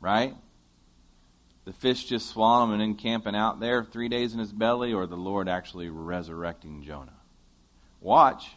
Right? 0.00 0.34
The 1.64 1.72
fish 1.72 2.04
just 2.04 2.30
swallowing 2.30 2.68
him 2.68 2.80
and 2.80 2.80
then 2.80 2.98
camping 2.98 3.34
out 3.34 3.60
there 3.60 3.84
three 3.84 4.08
days 4.08 4.32
in 4.32 4.38
his 4.38 4.52
belly, 4.52 4.94
or 4.94 5.06
the 5.06 5.16
Lord 5.16 5.48
actually 5.48 5.90
resurrecting 5.90 6.84
Jonah? 6.84 7.12
Watch. 8.00 8.48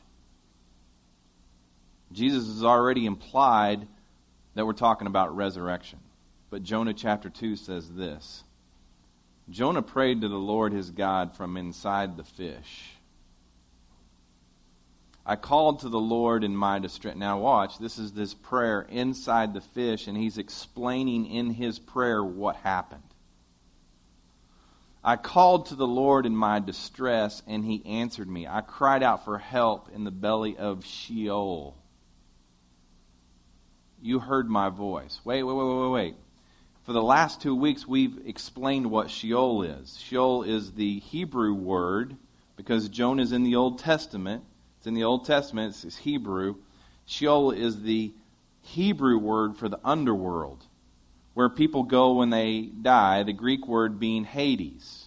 Jesus 2.12 2.48
has 2.48 2.64
already 2.64 3.06
implied 3.06 3.88
that 4.56 4.66
we're 4.66 4.74
talking 4.74 5.08
about 5.08 5.36
resurrection. 5.36 6.00
But 6.50 6.64
Jonah 6.64 6.94
chapter 6.94 7.30
2 7.30 7.56
says 7.56 7.90
this 7.90 8.44
Jonah 9.50 9.82
prayed 9.82 10.22
to 10.22 10.28
the 10.28 10.36
Lord 10.36 10.74
his 10.74 10.92
God 10.92 11.36
from 11.36 11.58
inside 11.58 12.18
the 12.18 12.24
fish. 12.24 12.92
I 15.26 15.36
called 15.36 15.82
to 15.82 15.90
the 15.90 16.00
Lord 16.00 16.44
in 16.44 16.56
my 16.56 16.80
distress. 16.80 17.16
Now, 17.16 17.40
watch, 17.40 17.78
this 17.78 18.00
is 18.00 18.12
this 18.12 18.34
prayer 18.34 18.82
inside 18.90 19.54
the 19.54 19.62
fish, 19.62 20.08
and 20.08 20.18
he's 20.18 20.40
explaining 20.40 21.28
in 21.28 21.52
his 21.52 21.78
prayer 21.78 22.24
what 22.24 22.56
happened. 22.58 23.04
I 25.04 25.16
called 25.16 25.68
to 25.68 25.76
the 25.76 25.88
Lord 25.88 26.26
in 26.26 26.36
my 26.36 26.60
distress, 26.60 27.42
and 27.48 27.64
he 27.64 27.86
answered 27.86 28.28
me. 28.28 28.48
I 28.48 28.62
cried 28.62 29.04
out 29.04 29.26
for 29.26 29.38
help 29.38 29.90
in 29.94 30.04
the 30.04 30.12
belly 30.12 30.58
of 30.58 30.86
Sheol. 30.86 31.76
You 34.02 34.20
heard 34.20 34.50
my 34.50 34.70
voice. 34.70 35.20
Wait, 35.24 35.44
wait, 35.44 35.54
wait, 35.54 35.66
wait, 35.66 35.90
wait. 35.90 36.16
For 36.84 36.94
the 36.94 37.04
last 37.04 37.42
two 37.42 37.56
weeks, 37.56 37.88
we've 37.88 38.26
explained 38.26 38.90
what 38.90 39.12
Sheol 39.12 39.62
is. 39.62 40.00
Sheol 40.00 40.44
is 40.44 40.72
the 40.72 41.00
Hebrew 41.00 41.54
word 41.54 42.16
because 42.56 42.90
Jonah 42.90 43.22
is 43.22 43.32
in 43.32 43.44
the 43.44 43.56
Old 43.56 43.80
Testament. 43.80 44.44
It's 44.78 44.88
in 44.88 44.96
the 44.96 45.04
Old 45.04 45.26
Testament, 45.26 45.76
it's 45.84 45.98
Hebrew. 45.98 46.56
Sheol 47.06 47.52
is 47.52 47.84
the 47.84 48.14
Hebrew 48.62 49.20
word 49.20 49.56
for 49.56 49.70
the 49.70 49.80
underworld, 49.84 50.66
where 51.36 51.50
people 51.50 51.84
go 51.84 52.14
when 52.14 52.32
they 52.32 52.62
die, 52.62 53.22
the 53.22 53.34
Greek 53.34 53.68
word 53.68 54.00
being 54.00 54.24
Hades. 54.24 55.06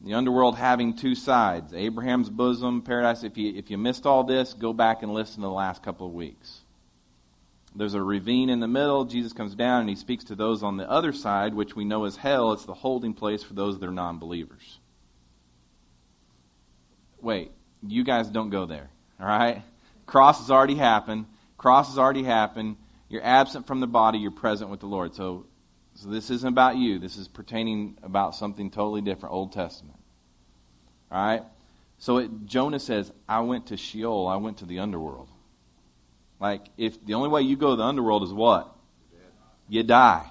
The 0.00 0.14
underworld 0.14 0.56
having 0.56 0.94
two 0.94 1.16
sides 1.16 1.74
Abraham's 1.74 2.30
bosom, 2.30 2.82
paradise. 2.82 3.24
If 3.24 3.36
you, 3.36 3.54
if 3.56 3.70
you 3.70 3.78
missed 3.78 4.06
all 4.06 4.22
this, 4.22 4.54
go 4.54 4.72
back 4.72 5.02
and 5.02 5.12
listen 5.12 5.36
to 5.36 5.48
the 5.48 5.50
last 5.50 5.82
couple 5.82 6.06
of 6.06 6.12
weeks. 6.12 6.60
There's 7.76 7.94
a 7.94 8.02
ravine 8.02 8.48
in 8.48 8.60
the 8.60 8.68
middle. 8.68 9.04
Jesus 9.04 9.34
comes 9.34 9.54
down 9.54 9.80
and 9.80 9.88
he 9.90 9.96
speaks 9.96 10.24
to 10.24 10.34
those 10.34 10.62
on 10.62 10.78
the 10.78 10.90
other 10.90 11.12
side, 11.12 11.54
which 11.54 11.76
we 11.76 11.84
know 11.84 12.04
as 12.04 12.16
hell. 12.16 12.52
It's 12.52 12.64
the 12.64 12.74
holding 12.74 13.12
place 13.12 13.42
for 13.42 13.52
those 13.52 13.78
that 13.78 13.86
are 13.86 13.92
non 13.92 14.18
believers. 14.18 14.78
Wait, 17.20 17.50
you 17.86 18.02
guys 18.02 18.28
don't 18.28 18.50
go 18.50 18.64
there. 18.64 18.88
All 19.20 19.26
right? 19.26 19.62
Cross 20.06 20.40
has 20.40 20.50
already 20.50 20.76
happened. 20.76 21.26
Cross 21.58 21.88
has 21.88 21.98
already 21.98 22.22
happened. 22.22 22.76
You're 23.08 23.24
absent 23.24 23.66
from 23.66 23.80
the 23.80 23.86
body. 23.86 24.18
You're 24.18 24.30
present 24.30 24.70
with 24.70 24.80
the 24.80 24.86
Lord. 24.86 25.14
So, 25.14 25.46
so 25.94 26.08
this 26.08 26.30
isn't 26.30 26.48
about 26.48 26.76
you. 26.76 26.98
This 26.98 27.16
is 27.16 27.28
pertaining 27.28 27.98
about 28.02 28.34
something 28.34 28.70
totally 28.70 29.02
different, 29.02 29.34
Old 29.34 29.52
Testament. 29.52 29.98
All 31.10 31.24
right? 31.24 31.42
So 31.98 32.18
it, 32.18 32.30
Jonah 32.46 32.80
says, 32.80 33.12
I 33.28 33.40
went 33.40 33.66
to 33.66 33.76
Sheol. 33.76 34.28
I 34.28 34.36
went 34.36 34.58
to 34.58 34.66
the 34.66 34.78
underworld. 34.78 35.28
Like, 36.38 36.66
if 36.76 37.04
the 37.04 37.14
only 37.14 37.28
way 37.28 37.42
you 37.42 37.56
go 37.56 37.70
to 37.70 37.76
the 37.76 37.82
underworld 37.82 38.22
is 38.22 38.32
what? 38.32 38.74
You 39.68 39.82
die. 39.82 40.30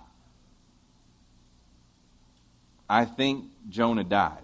I 2.90 3.06
think 3.06 3.46
Jonah 3.70 4.04
died. 4.04 4.38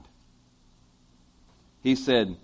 He 1.83 1.95
said, 1.95 2.35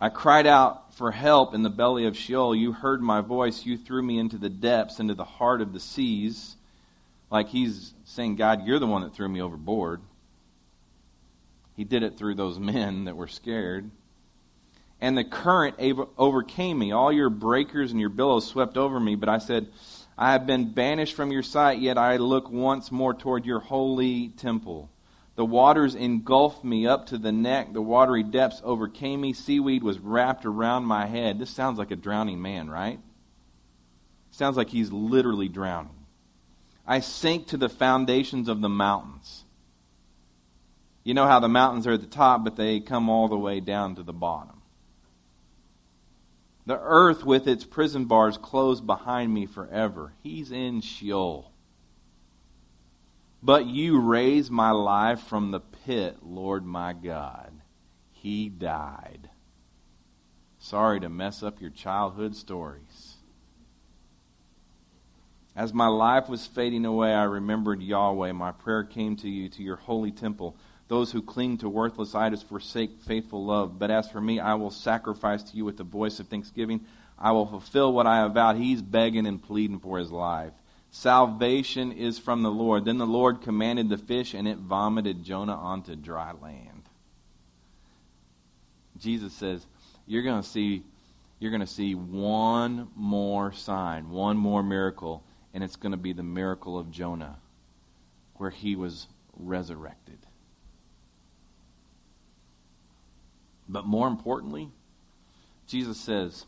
I 0.00 0.08
cried 0.08 0.46
out 0.46 0.94
for 0.94 1.10
help 1.10 1.54
in 1.54 1.62
the 1.62 1.70
belly 1.70 2.06
of 2.06 2.16
Sheol. 2.16 2.54
You 2.54 2.72
heard 2.72 3.02
my 3.02 3.20
voice. 3.20 3.64
You 3.64 3.76
threw 3.76 4.02
me 4.02 4.18
into 4.18 4.38
the 4.38 4.48
depths, 4.48 5.00
into 5.00 5.14
the 5.14 5.24
heart 5.24 5.60
of 5.60 5.72
the 5.72 5.80
seas. 5.80 6.56
Like 7.30 7.48
he's 7.48 7.92
saying, 8.04 8.36
God, 8.36 8.66
you're 8.66 8.78
the 8.78 8.86
one 8.86 9.02
that 9.02 9.14
threw 9.14 9.28
me 9.28 9.40
overboard. 9.40 10.00
He 11.76 11.84
did 11.84 12.02
it 12.02 12.16
through 12.16 12.34
those 12.34 12.58
men 12.60 13.04
that 13.04 13.16
were 13.16 13.28
scared. 13.28 13.90
And 15.04 15.18
the 15.18 15.24
current 15.24 15.76
overcame 16.16 16.78
me. 16.78 16.92
All 16.92 17.12
your 17.12 17.28
breakers 17.28 17.90
and 17.90 18.00
your 18.00 18.08
billows 18.08 18.46
swept 18.46 18.78
over 18.78 18.98
me. 18.98 19.16
But 19.16 19.28
I 19.28 19.36
said, 19.36 19.68
I 20.16 20.32
have 20.32 20.46
been 20.46 20.72
banished 20.72 21.14
from 21.14 21.30
your 21.30 21.42
sight, 21.42 21.78
yet 21.78 21.98
I 21.98 22.16
look 22.16 22.50
once 22.50 22.90
more 22.90 23.12
toward 23.12 23.44
your 23.44 23.60
holy 23.60 24.30
temple. 24.30 24.88
The 25.36 25.44
waters 25.44 25.94
engulfed 25.94 26.64
me 26.64 26.86
up 26.86 27.04
to 27.08 27.18
the 27.18 27.32
neck. 27.32 27.74
The 27.74 27.82
watery 27.82 28.22
depths 28.22 28.62
overcame 28.64 29.20
me. 29.20 29.34
Seaweed 29.34 29.82
was 29.82 29.98
wrapped 29.98 30.46
around 30.46 30.84
my 30.86 31.04
head. 31.04 31.38
This 31.38 31.50
sounds 31.50 31.78
like 31.78 31.90
a 31.90 31.96
drowning 31.96 32.40
man, 32.40 32.70
right? 32.70 32.98
Sounds 34.30 34.56
like 34.56 34.70
he's 34.70 34.90
literally 34.90 35.50
drowning. 35.50 36.06
I 36.86 37.00
sank 37.00 37.48
to 37.48 37.58
the 37.58 37.68
foundations 37.68 38.48
of 38.48 38.62
the 38.62 38.70
mountains. 38.70 39.44
You 41.02 41.12
know 41.12 41.26
how 41.26 41.40
the 41.40 41.48
mountains 41.50 41.86
are 41.86 41.92
at 41.92 42.00
the 42.00 42.06
top, 42.06 42.42
but 42.42 42.56
they 42.56 42.80
come 42.80 43.10
all 43.10 43.28
the 43.28 43.36
way 43.36 43.60
down 43.60 43.96
to 43.96 44.02
the 44.02 44.14
bottom. 44.14 44.53
The 46.66 46.78
earth 46.80 47.24
with 47.24 47.46
its 47.46 47.64
prison 47.64 48.06
bars 48.06 48.38
closed 48.38 48.86
behind 48.86 49.32
me 49.32 49.46
forever. 49.46 50.14
He's 50.22 50.50
in 50.50 50.80
Sheol. 50.80 51.52
But 53.42 53.66
you 53.66 54.00
raised 54.00 54.50
my 54.50 54.70
life 54.70 55.20
from 55.20 55.50
the 55.50 55.60
pit, 55.60 56.18
Lord 56.22 56.64
my 56.64 56.94
God. 56.94 57.52
He 58.12 58.48
died. 58.48 59.28
Sorry 60.58 60.98
to 61.00 61.10
mess 61.10 61.42
up 61.42 61.60
your 61.60 61.68
childhood 61.68 62.34
stories. 62.34 63.16
As 65.54 65.74
my 65.74 65.88
life 65.88 66.28
was 66.28 66.46
fading 66.46 66.86
away, 66.86 67.12
I 67.12 67.24
remembered 67.24 67.82
Yahweh. 67.82 68.32
My 68.32 68.50
prayer 68.50 68.82
came 68.82 69.14
to 69.16 69.28
you, 69.28 69.50
to 69.50 69.62
your 69.62 69.76
holy 69.76 70.10
temple. 70.10 70.56
Those 70.88 71.12
who 71.12 71.22
cling 71.22 71.58
to 71.58 71.68
worthless 71.68 72.14
idols 72.14 72.42
forsake 72.42 73.00
faithful 73.00 73.44
love. 73.44 73.78
But 73.78 73.90
as 73.90 74.10
for 74.10 74.20
me, 74.20 74.38
I 74.38 74.54
will 74.54 74.70
sacrifice 74.70 75.42
to 75.44 75.56
you 75.56 75.64
with 75.64 75.76
the 75.76 75.84
voice 75.84 76.20
of 76.20 76.28
thanksgiving. 76.28 76.84
I 77.18 77.32
will 77.32 77.46
fulfill 77.46 77.92
what 77.92 78.06
I 78.06 78.18
have 78.18 78.34
vowed. 78.34 78.56
He's 78.56 78.82
begging 78.82 79.26
and 79.26 79.42
pleading 79.42 79.78
for 79.78 79.98
his 79.98 80.12
life. 80.12 80.52
Salvation 80.90 81.90
is 81.90 82.18
from 82.18 82.42
the 82.42 82.50
Lord. 82.50 82.84
Then 82.84 82.98
the 82.98 83.06
Lord 83.06 83.40
commanded 83.42 83.88
the 83.88 83.98
fish, 83.98 84.34
and 84.34 84.46
it 84.46 84.58
vomited 84.58 85.24
Jonah 85.24 85.56
onto 85.56 85.96
dry 85.96 86.32
land. 86.40 86.82
Jesus 88.98 89.32
says, 89.32 89.66
You're 90.06 90.22
going 90.22 90.42
to 90.42 90.48
see. 90.48 90.84
You're 91.40 91.50
going 91.50 91.60
to 91.60 91.66
see 91.66 91.94
one 91.94 92.88
more 92.94 93.52
sign, 93.52 94.10
one 94.10 94.36
more 94.36 94.62
miracle, 94.62 95.24
and 95.52 95.64
it's 95.64 95.76
going 95.76 95.92
to 95.92 95.98
be 95.98 96.12
the 96.12 96.22
miracle 96.22 96.78
of 96.78 96.90
Jonah, 96.90 97.38
where 98.36 98.50
he 98.50 98.76
was 98.76 99.08
resurrected. 99.36 100.18
But 103.68 103.86
more 103.86 104.08
importantly, 104.08 104.70
Jesus 105.66 105.98
says, 105.98 106.44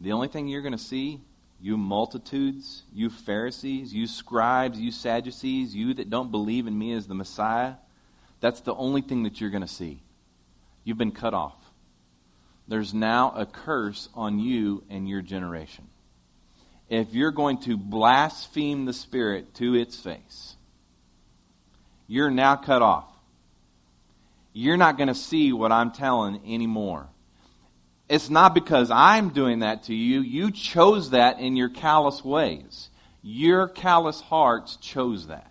the 0.00 0.12
only 0.12 0.28
thing 0.28 0.48
you're 0.48 0.62
going 0.62 0.72
to 0.72 0.78
see 0.78 1.20
you 1.62 1.76
multitudes, 1.76 2.84
you 2.94 3.10
Pharisees, 3.10 3.92
you 3.92 4.06
scribes, 4.06 4.78
you 4.78 4.90
Sadducees, 4.90 5.74
you 5.74 5.92
that 5.94 6.08
don't 6.08 6.30
believe 6.30 6.66
in 6.66 6.78
me 6.78 6.94
as 6.94 7.06
the 7.06 7.14
Messiah, 7.14 7.74
that's 8.40 8.62
the 8.62 8.74
only 8.74 9.02
thing 9.02 9.24
that 9.24 9.40
you're 9.40 9.50
going 9.50 9.60
to 9.60 9.68
see. 9.68 10.00
You've 10.84 10.96
been 10.96 11.12
cut 11.12 11.34
off. 11.34 11.58
There's 12.66 12.94
now 12.94 13.32
a 13.36 13.44
curse 13.44 14.08
on 14.14 14.38
you 14.38 14.84
and 14.88 15.08
your 15.08 15.20
generation. 15.20 15.88
If 16.88 17.12
you're 17.12 17.30
going 17.30 17.58
to 17.62 17.76
blaspheme 17.76 18.86
the 18.86 18.94
Spirit 18.94 19.54
to 19.56 19.74
its 19.74 19.96
face, 19.96 20.56
you're 22.06 22.30
now 22.30 22.56
cut 22.56 22.80
off. 22.80 23.09
You're 24.52 24.76
not 24.76 24.96
going 24.96 25.08
to 25.08 25.14
see 25.14 25.52
what 25.52 25.72
I'm 25.72 25.92
telling 25.92 26.40
anymore. 26.46 27.08
It's 28.08 28.28
not 28.28 28.54
because 28.54 28.90
I'm 28.90 29.30
doing 29.30 29.60
that 29.60 29.84
to 29.84 29.94
you. 29.94 30.20
You 30.20 30.50
chose 30.50 31.10
that 31.10 31.38
in 31.38 31.56
your 31.56 31.68
callous 31.68 32.24
ways. 32.24 32.90
Your 33.22 33.68
callous 33.68 34.20
hearts 34.20 34.76
chose 34.76 35.28
that. 35.28 35.46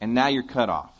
And 0.00 0.12
now 0.12 0.26
you're 0.28 0.42
cut 0.42 0.68
off. 0.68 0.92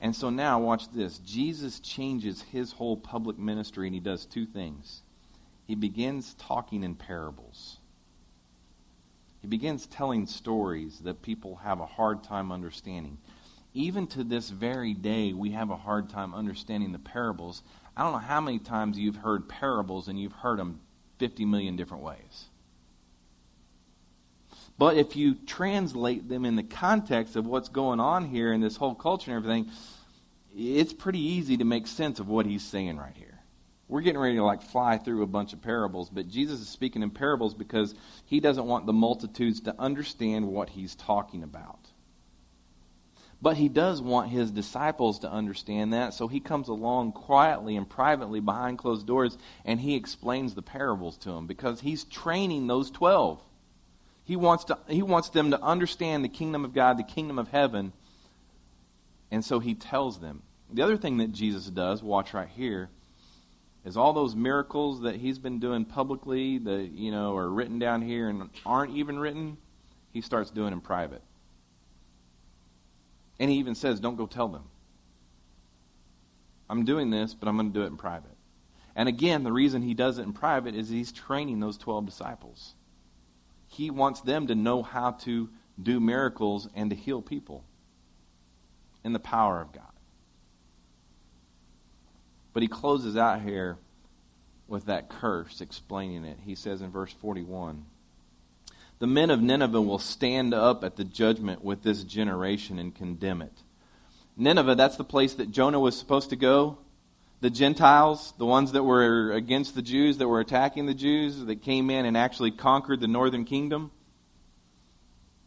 And 0.00 0.14
so 0.14 0.28
now, 0.28 0.60
watch 0.60 0.92
this. 0.92 1.18
Jesus 1.18 1.80
changes 1.80 2.42
his 2.52 2.72
whole 2.72 2.96
public 2.96 3.38
ministry, 3.38 3.86
and 3.86 3.94
he 3.94 4.00
does 4.00 4.26
two 4.26 4.44
things. 4.44 5.02
He 5.66 5.74
begins 5.74 6.34
talking 6.34 6.84
in 6.84 6.94
parables. 6.94 7.78
He 9.44 9.48
begins 9.48 9.84
telling 9.86 10.26
stories 10.26 11.00
that 11.00 11.20
people 11.20 11.56
have 11.56 11.80
a 11.80 11.86
hard 11.86 12.24
time 12.24 12.50
understanding 12.50 13.18
even 13.74 14.06
to 14.06 14.22
this 14.22 14.48
very 14.48 14.94
day, 14.94 15.32
we 15.32 15.50
have 15.50 15.70
a 15.70 15.76
hard 15.76 16.08
time 16.08 16.32
understanding 16.32 16.92
the 16.92 16.98
parables. 16.98 17.62
I 17.96 18.04
don't 18.04 18.12
know 18.12 18.18
how 18.18 18.40
many 18.40 18.60
times 18.60 18.96
you've 18.96 19.16
heard 19.16 19.48
parables 19.48 20.06
and 20.06 20.18
you've 20.18 20.32
heard 20.32 20.60
them 20.60 20.80
50 21.18 21.44
million 21.44 21.74
different 21.74 22.04
ways. 22.04 22.46
But 24.78 24.96
if 24.96 25.16
you 25.16 25.34
translate 25.34 26.28
them 26.28 26.44
in 26.44 26.54
the 26.54 26.62
context 26.62 27.34
of 27.36 27.46
what's 27.46 27.68
going 27.68 28.00
on 28.00 28.26
here 28.26 28.52
in 28.52 28.60
this 28.60 28.76
whole 28.76 28.94
culture 28.94 29.32
and 29.32 29.44
everything, 29.44 29.70
it's 30.56 30.92
pretty 30.92 31.20
easy 31.20 31.56
to 31.56 31.64
make 31.64 31.88
sense 31.88 32.20
of 32.20 32.28
what 32.28 32.46
he's 32.46 32.64
saying 32.64 32.96
right 32.96 33.16
here. 33.16 33.23
We're 33.88 34.00
getting 34.00 34.20
ready 34.20 34.36
to 34.36 34.44
like 34.44 34.62
fly 34.62 34.98
through 34.98 35.22
a 35.22 35.26
bunch 35.26 35.52
of 35.52 35.62
parables, 35.62 36.08
but 36.08 36.28
Jesus 36.28 36.60
is 36.60 36.68
speaking 36.68 37.02
in 37.02 37.10
parables 37.10 37.54
because 37.54 37.94
he 38.24 38.40
doesn't 38.40 38.66
want 38.66 38.86
the 38.86 38.92
multitudes 38.92 39.60
to 39.62 39.74
understand 39.78 40.48
what 40.48 40.70
he's 40.70 40.94
talking 40.94 41.42
about. 41.42 41.78
But 43.42 43.58
he 43.58 43.68
does 43.68 44.00
want 44.00 44.30
his 44.30 44.50
disciples 44.50 45.18
to 45.18 45.30
understand 45.30 45.92
that, 45.92 46.14
so 46.14 46.28
he 46.28 46.40
comes 46.40 46.68
along 46.68 47.12
quietly 47.12 47.76
and 47.76 47.86
privately 47.86 48.40
behind 48.40 48.78
closed 48.78 49.06
doors 49.06 49.36
and 49.66 49.78
he 49.78 49.96
explains 49.96 50.54
the 50.54 50.62
parables 50.62 51.18
to 51.18 51.32
them 51.32 51.46
because 51.46 51.80
he's 51.80 52.04
training 52.04 52.66
those 52.66 52.90
12. 52.90 53.42
He 54.24 54.36
wants, 54.36 54.64
to, 54.64 54.78
he 54.88 55.02
wants 55.02 55.28
them 55.28 55.50
to 55.50 55.60
understand 55.60 56.24
the 56.24 56.30
kingdom 56.30 56.64
of 56.64 56.72
God, 56.72 56.96
the 56.96 57.02
kingdom 57.02 57.38
of 57.38 57.48
heaven, 57.48 57.92
and 59.30 59.44
so 59.44 59.58
he 59.58 59.74
tells 59.74 60.20
them. 60.20 60.42
The 60.72 60.80
other 60.80 60.96
thing 60.96 61.18
that 61.18 61.32
Jesus 61.32 61.66
does, 61.66 62.02
watch 62.02 62.32
right 62.32 62.48
here, 62.48 62.88
is 63.84 63.96
all 63.96 64.12
those 64.12 64.34
miracles 64.34 65.02
that 65.02 65.16
he's 65.16 65.38
been 65.38 65.58
doing 65.58 65.84
publicly 65.84 66.58
that 66.58 66.90
you 66.92 67.10
know 67.10 67.36
are 67.36 67.48
written 67.48 67.78
down 67.78 68.02
here 68.02 68.28
and 68.28 68.48
aren't 68.64 68.96
even 68.96 69.18
written, 69.18 69.56
he 70.12 70.20
starts 70.20 70.50
doing 70.50 70.72
in 70.72 70.80
private. 70.80 71.22
And 73.38 73.50
he 73.50 73.58
even 73.58 73.74
says, 73.74 74.00
Don't 74.00 74.16
go 74.16 74.26
tell 74.26 74.48
them. 74.48 74.64
I'm 76.70 76.84
doing 76.84 77.10
this, 77.10 77.34
but 77.34 77.48
I'm 77.48 77.56
going 77.56 77.72
to 77.72 77.78
do 77.78 77.84
it 77.84 77.88
in 77.88 77.96
private. 77.96 78.30
And 78.96 79.08
again, 79.08 79.42
the 79.42 79.52
reason 79.52 79.82
he 79.82 79.94
does 79.94 80.18
it 80.18 80.22
in 80.22 80.32
private 80.32 80.74
is 80.74 80.88
he's 80.88 81.12
training 81.12 81.60
those 81.60 81.76
12 81.76 82.06
disciples. 82.06 82.74
He 83.66 83.90
wants 83.90 84.20
them 84.20 84.46
to 84.46 84.54
know 84.54 84.82
how 84.82 85.12
to 85.22 85.50
do 85.82 85.98
miracles 86.00 86.68
and 86.74 86.90
to 86.90 86.96
heal 86.96 87.20
people 87.20 87.64
in 89.02 89.12
the 89.12 89.18
power 89.18 89.60
of 89.60 89.72
God. 89.72 89.93
But 92.54 92.62
he 92.62 92.68
closes 92.68 93.16
out 93.16 93.42
here 93.42 93.76
with 94.66 94.86
that 94.86 95.10
curse, 95.10 95.60
explaining 95.60 96.24
it. 96.24 96.38
He 96.46 96.54
says 96.54 96.80
in 96.80 96.90
verse 96.90 97.12
41 97.12 97.84
the 98.98 99.06
men 99.08 99.30
of 99.30 99.42
Nineveh 99.42 99.82
will 99.82 99.98
stand 99.98 100.54
up 100.54 100.84
at 100.84 100.96
the 100.96 101.04
judgment 101.04 101.64
with 101.64 101.82
this 101.82 102.04
generation 102.04 102.78
and 102.78 102.94
condemn 102.94 103.42
it. 103.42 103.52
Nineveh, 104.36 104.76
that's 104.76 104.96
the 104.96 105.04
place 105.04 105.34
that 105.34 105.50
Jonah 105.50 105.80
was 105.80 105.98
supposed 105.98 106.30
to 106.30 106.36
go. 106.36 106.78
The 107.40 107.50
Gentiles, 107.50 108.32
the 108.38 108.46
ones 108.46 108.72
that 108.72 108.82
were 108.82 109.32
against 109.32 109.74
the 109.74 109.82
Jews, 109.82 110.18
that 110.18 110.28
were 110.28 110.40
attacking 110.40 110.86
the 110.86 110.94
Jews, 110.94 111.44
that 111.44 111.62
came 111.62 111.90
in 111.90 112.06
and 112.06 112.16
actually 112.16 112.52
conquered 112.52 113.00
the 113.00 113.08
northern 113.08 113.44
kingdom. 113.44 113.90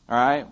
All 0.07 0.17
right? 0.17 0.45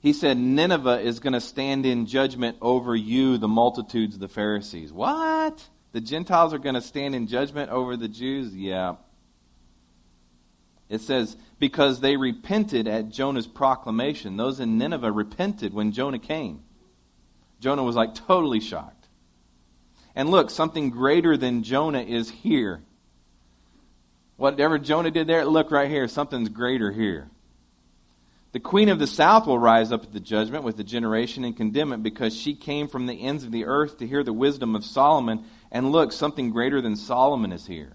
He 0.00 0.12
said, 0.12 0.36
Nineveh 0.36 1.00
is 1.00 1.20
going 1.20 1.34
to 1.34 1.40
stand 1.40 1.84
in 1.86 2.06
judgment 2.06 2.56
over 2.60 2.96
you, 2.96 3.38
the 3.38 3.48
multitudes 3.48 4.14
of 4.14 4.20
the 4.20 4.28
Pharisees. 4.28 4.92
What? 4.92 5.68
The 5.92 6.00
Gentiles 6.00 6.54
are 6.54 6.58
going 6.58 6.76
to 6.76 6.80
stand 6.80 7.14
in 7.14 7.26
judgment 7.26 7.70
over 7.70 7.96
the 7.96 8.08
Jews? 8.08 8.54
Yeah. 8.54 8.96
It 10.88 11.00
says, 11.00 11.36
because 11.58 12.00
they 12.00 12.16
repented 12.16 12.88
at 12.88 13.10
Jonah's 13.10 13.46
proclamation. 13.46 14.36
Those 14.36 14.60
in 14.60 14.78
Nineveh 14.78 15.12
repented 15.12 15.72
when 15.72 15.92
Jonah 15.92 16.18
came. 16.18 16.62
Jonah 17.60 17.84
was 17.84 17.96
like 17.96 18.14
totally 18.14 18.60
shocked. 18.60 19.06
And 20.14 20.30
look, 20.30 20.50
something 20.50 20.90
greater 20.90 21.36
than 21.36 21.62
Jonah 21.62 22.02
is 22.02 22.30
here. 22.30 22.82
Whatever 24.36 24.78
Jonah 24.78 25.10
did 25.10 25.26
there, 25.26 25.44
look 25.44 25.70
right 25.70 25.90
here. 25.90 26.08
Something's 26.08 26.48
greater 26.48 26.90
here. 26.90 27.28
The 28.52 28.60
queen 28.60 28.88
of 28.88 28.98
the 28.98 29.06
south 29.06 29.46
will 29.46 29.58
rise 29.58 29.92
up 29.92 30.02
at 30.02 30.12
the 30.12 30.18
judgment 30.18 30.64
with 30.64 30.76
the 30.76 30.82
generation 30.82 31.44
and 31.44 31.56
condemn 31.56 31.92
it 31.92 32.02
because 32.02 32.34
she 32.34 32.54
came 32.54 32.88
from 32.88 33.06
the 33.06 33.22
ends 33.22 33.44
of 33.44 33.52
the 33.52 33.66
earth 33.66 33.98
to 33.98 34.06
hear 34.08 34.24
the 34.24 34.32
wisdom 34.32 34.74
of 34.74 34.84
Solomon. 34.84 35.44
And 35.72 35.92
look, 35.92 36.12
something 36.12 36.50
greater 36.50 36.80
than 36.80 36.96
Solomon 36.96 37.52
is 37.52 37.66
here. 37.66 37.92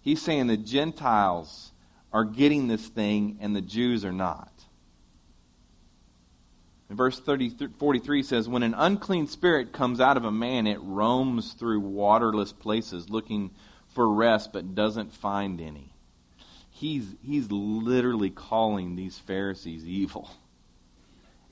He's 0.00 0.22
saying 0.22 0.46
the 0.46 0.56
Gentiles 0.56 1.72
are 2.12 2.24
getting 2.24 2.68
this 2.68 2.88
thing 2.88 3.38
and 3.40 3.54
the 3.54 3.62
Jews 3.62 4.04
are 4.04 4.12
not. 4.12 4.52
And 6.88 6.98
verse 6.98 7.20
30, 7.20 7.68
43 7.78 8.22
says, 8.24 8.48
When 8.48 8.64
an 8.64 8.74
unclean 8.74 9.28
spirit 9.28 9.72
comes 9.72 10.00
out 10.00 10.16
of 10.16 10.24
a 10.24 10.32
man, 10.32 10.66
it 10.66 10.80
roams 10.82 11.52
through 11.52 11.80
waterless 11.80 12.52
places 12.52 13.08
looking 13.08 13.52
for 13.94 14.12
rest 14.12 14.52
but 14.52 14.74
doesn't 14.74 15.12
find 15.12 15.60
any. 15.60 15.94
He's, 16.70 17.14
he's 17.22 17.50
literally 17.50 18.30
calling 18.30 18.96
these 18.96 19.18
Pharisees 19.18 19.86
evil. 19.86 20.30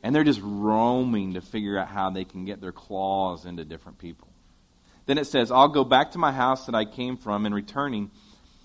And 0.03 0.15
they're 0.15 0.25
just 0.25 0.41
roaming 0.43 1.35
to 1.35 1.41
figure 1.41 1.79
out 1.79 1.89
how 1.89 2.11
they 2.11 2.25
can 2.25 2.45
get 2.45 2.61
their 2.61 2.73
claws 2.73 3.45
into 3.45 3.65
different 3.65 3.99
people. 3.99 4.28
Then 5.09 5.17
it 5.17 5.27
says, 5.27 5.51
I'll 5.51 5.69
go 5.69 5.85
back 5.85 6.11
to 6.11 6.19
my 6.19 6.33
house 6.33 6.67
that 6.67 6.75
I 6.75 6.85
came 6.85 7.17
from, 7.17 7.47
and 7.47 7.55
returning, 7.55 8.11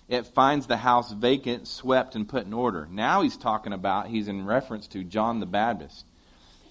it 0.10 0.26
finds 0.28 0.68
the 0.68 0.76
house 0.76 1.10
vacant, 1.10 1.70
swept, 1.70 2.16
and 2.16 2.28
put 2.28 2.46
in 2.46 2.52
order. 2.52 2.86
Now 2.92 3.22
he's 3.22 3.38
talking 3.38 3.72
about, 3.72 4.08
he's 4.08 4.28
in 4.28 4.46
reference 4.46 4.88
to 4.88 5.06
John 5.06 5.40
the 5.40 5.46
Baptist. 5.46 6.06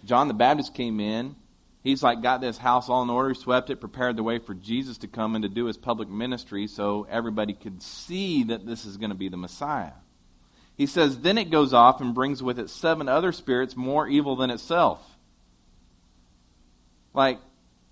John 0.05 0.29
the 0.29 0.35
Baptist 0.35 0.75
came 0.75 1.01
in. 1.01 1.37
He's 1.83 2.03
like 2.03 2.21
got 2.21 2.43
this 2.43 2.59
house 2.59 2.91
all 2.91 3.03
in 3.03 3.09
order, 3.09 3.33
swept 3.33 3.71
it, 3.71 3.81
prepared 3.81 4.17
the 4.17 4.23
way 4.23 4.39
for 4.39 4.53
Jesus 4.53 4.99
to 4.99 5.09
come 5.09 5.35
and 5.35 5.43
to 5.43 5.49
do 5.49 5.65
his 5.65 5.79
public 5.79 6.11
ministry 6.11 6.67
so 6.67 7.07
everybody 7.09 7.55
could 7.55 7.83
see 7.83 8.43
that 8.45 8.67
this 8.67 8.85
is 8.85 8.99
going 8.99 9.09
to 9.09 9.17
be 9.17 9.31
the 9.31 9.39
Messiah. 9.39 9.93
He 10.77 10.85
says, 10.85 11.21
Then 11.21 11.39
it 11.39 11.51
goes 11.51 11.73
off 11.73 12.03
and 12.03 12.15
brings 12.15 12.43
with 12.43 12.59
it 12.59 12.69
seven 12.69 13.09
other 13.09 13.33
spirits 13.33 13.75
more 13.75 14.07
evil 14.07 14.37
than 14.37 14.51
itself. 14.51 15.01
Like, 17.15 17.41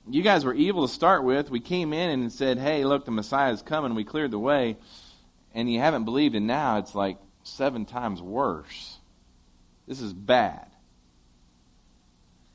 you 0.08 0.22
guys 0.22 0.44
were 0.44 0.54
evil 0.54 0.86
to 0.86 0.92
start 0.92 1.24
with. 1.24 1.50
We 1.50 1.60
came 1.60 1.92
in 1.92 2.20
and 2.20 2.32
said, 2.32 2.58
Hey, 2.58 2.84
look, 2.84 3.04
the 3.04 3.10
Messiah 3.10 3.52
is 3.52 3.62
coming. 3.62 3.94
We 3.94 4.04
cleared 4.04 4.30
the 4.30 4.38
way 4.38 4.76
and 5.54 5.72
you 5.72 5.80
haven't 5.80 6.04
believed, 6.04 6.34
and 6.34 6.46
now 6.46 6.78
it's 6.78 6.94
like 6.94 7.18
seven 7.42 7.84
times 7.84 8.22
worse. 8.22 8.98
This 9.86 10.00
is 10.00 10.12
bad. 10.12 10.66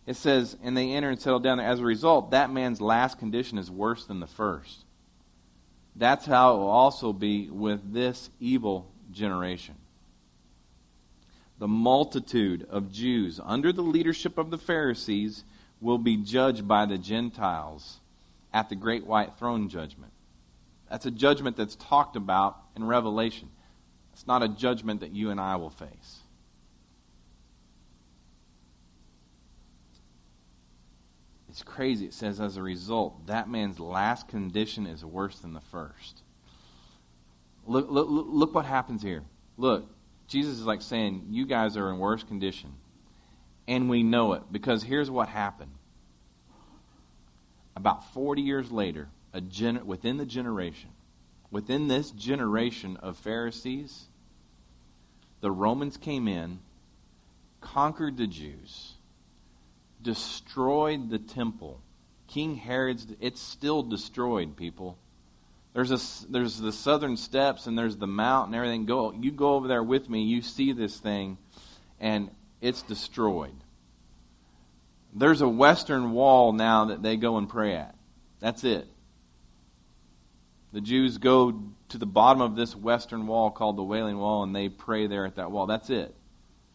It 0.05 0.15
says, 0.15 0.55
and 0.63 0.77
they 0.77 0.91
enter 0.91 1.10
and 1.10 1.19
settle 1.19 1.39
down 1.39 1.58
there. 1.58 1.67
As 1.67 1.79
a 1.79 1.86
result, 1.86 2.31
that 2.31 2.51
man's 2.51 2.79
last 2.79 3.17
condition 3.17 3.58
is 3.58 3.71
worse 3.71 4.05
than 4.05 4.19
the 4.19 4.27
first. 4.27 4.86
That's 5.95 6.25
how 6.25 6.53
it 6.55 6.58
will 6.60 6.67
also 6.67 7.12
be 7.12 7.49
with 7.49 7.93
this 7.93 8.29
evil 8.39 8.91
generation. 9.12 9.75
The 11.58 11.67
multitude 11.67 12.67
of 12.69 12.91
Jews 12.91 13.39
under 13.43 13.71
the 13.71 13.81
leadership 13.81 14.38
of 14.38 14.51
the 14.51 14.58
Pharisees 14.58 15.43
will 15.86 15.98
be 16.00 16.17
judged 16.17 16.67
by 16.67 16.88
the 16.88 16.98
Gentiles 16.98 18.00
at 18.52 18.69
the 18.69 18.76
great 18.76 19.06
white 19.06 19.36
throne 19.38 19.69
judgment. 19.69 20.12
That's 20.89 21.06
a 21.06 21.12
judgment 21.12 21.56
that's 21.56 21.76
talked 21.76 22.15
about 22.15 22.58
in 22.76 22.84
Revelation. 22.84 23.50
It's 24.12 24.26
not 24.26 24.41
a 24.41 24.48
judgment 24.48 25.02
that 25.02 25.12
you 25.12 25.30
and 25.30 25.39
I 25.39 25.58
will 25.58 25.69
face. 25.69 26.21
It's 31.50 31.62
crazy. 31.62 32.06
It 32.06 32.13
says, 32.13 32.41
as 32.41 32.58
a 32.58 32.63
result, 32.63 33.28
that 33.28 33.48
man's 33.48 33.80
last 33.80 34.28
condition 34.28 34.88
is 34.88 35.06
worse 35.06 35.38
than 35.39 35.54
the 35.54 35.62
first. 35.62 36.24
Look, 37.67 37.91
look, 37.91 38.08
look 38.10 38.56
what 38.56 38.65
happens 38.65 39.04
here. 39.04 39.24
Look, 39.56 39.86
Jesus 40.28 40.58
is 40.60 40.65
like 40.65 40.82
saying, 40.82 41.28
You 41.30 41.45
guys 41.45 41.78
are 41.78 41.91
in 41.91 42.00
worse 42.00 42.24
condition. 42.24 42.74
And 43.67 43.89
we 43.89 44.02
know 44.02 44.34
it 44.34 44.43
because 44.52 44.84
here's 44.84 45.12
what 45.12 45.30
happened. 45.30 45.74
About 47.75 48.13
40 48.13 48.41
years 48.41 48.71
later, 48.71 49.09
a 49.33 49.41
gen- 49.41 49.85
within 49.85 50.17
the 50.17 50.25
generation, 50.25 50.89
within 51.51 51.88
this 51.88 52.11
generation 52.11 52.97
of 52.97 53.17
Pharisees, 53.17 54.05
the 55.41 55.51
Romans 55.51 55.97
came 55.97 56.27
in, 56.27 56.59
conquered 57.59 58.17
the 58.17 58.27
Jews, 58.27 58.93
destroyed 60.01 61.09
the 61.09 61.19
temple. 61.19 61.81
King 62.27 62.55
Herod's, 62.55 63.07
it's 63.19 63.41
still 63.41 63.83
destroyed, 63.83 64.55
people. 64.55 64.97
There's 65.73 65.91
a, 65.91 66.31
there's 66.31 66.57
the 66.57 66.71
southern 66.71 67.17
steps 67.17 67.67
and 67.67 67.77
there's 67.77 67.97
the 67.97 68.07
mount 68.07 68.47
and 68.47 68.55
everything. 68.55 68.85
Go, 68.85 69.11
you 69.11 69.31
go 69.31 69.55
over 69.55 69.67
there 69.67 69.83
with 69.83 70.09
me. 70.09 70.23
You 70.23 70.41
see 70.41 70.71
this 70.71 70.97
thing, 70.97 71.38
and 71.99 72.31
it's 72.61 72.81
destroyed. 72.81 73.55
There's 75.15 75.41
a 75.41 75.47
western 75.47 76.12
wall 76.12 76.51
now 76.51 76.86
that 76.86 77.01
they 77.01 77.15
go 77.15 77.38
and 77.38 77.47
pray 77.47 77.75
at. 77.75 77.95
That's 78.41 78.63
it. 78.65 78.86
The 80.73 80.82
Jews 80.82 81.17
go 81.17 81.63
to 81.89 81.97
the 81.97 82.06
bottom 82.06 82.41
of 82.41 82.58
this 82.58 82.75
western 82.75 83.25
wall 83.25 83.49
called 83.49 83.78
the 83.78 83.84
Wailing 83.84 84.17
Wall 84.17 84.43
and 84.43 84.54
they 84.54 84.67
pray 84.67 85.08
there 85.08 85.25
at 85.25 85.38
that 85.38 85.51
wall. 85.51 85.67
That's 85.67 85.89
it. 85.89 86.13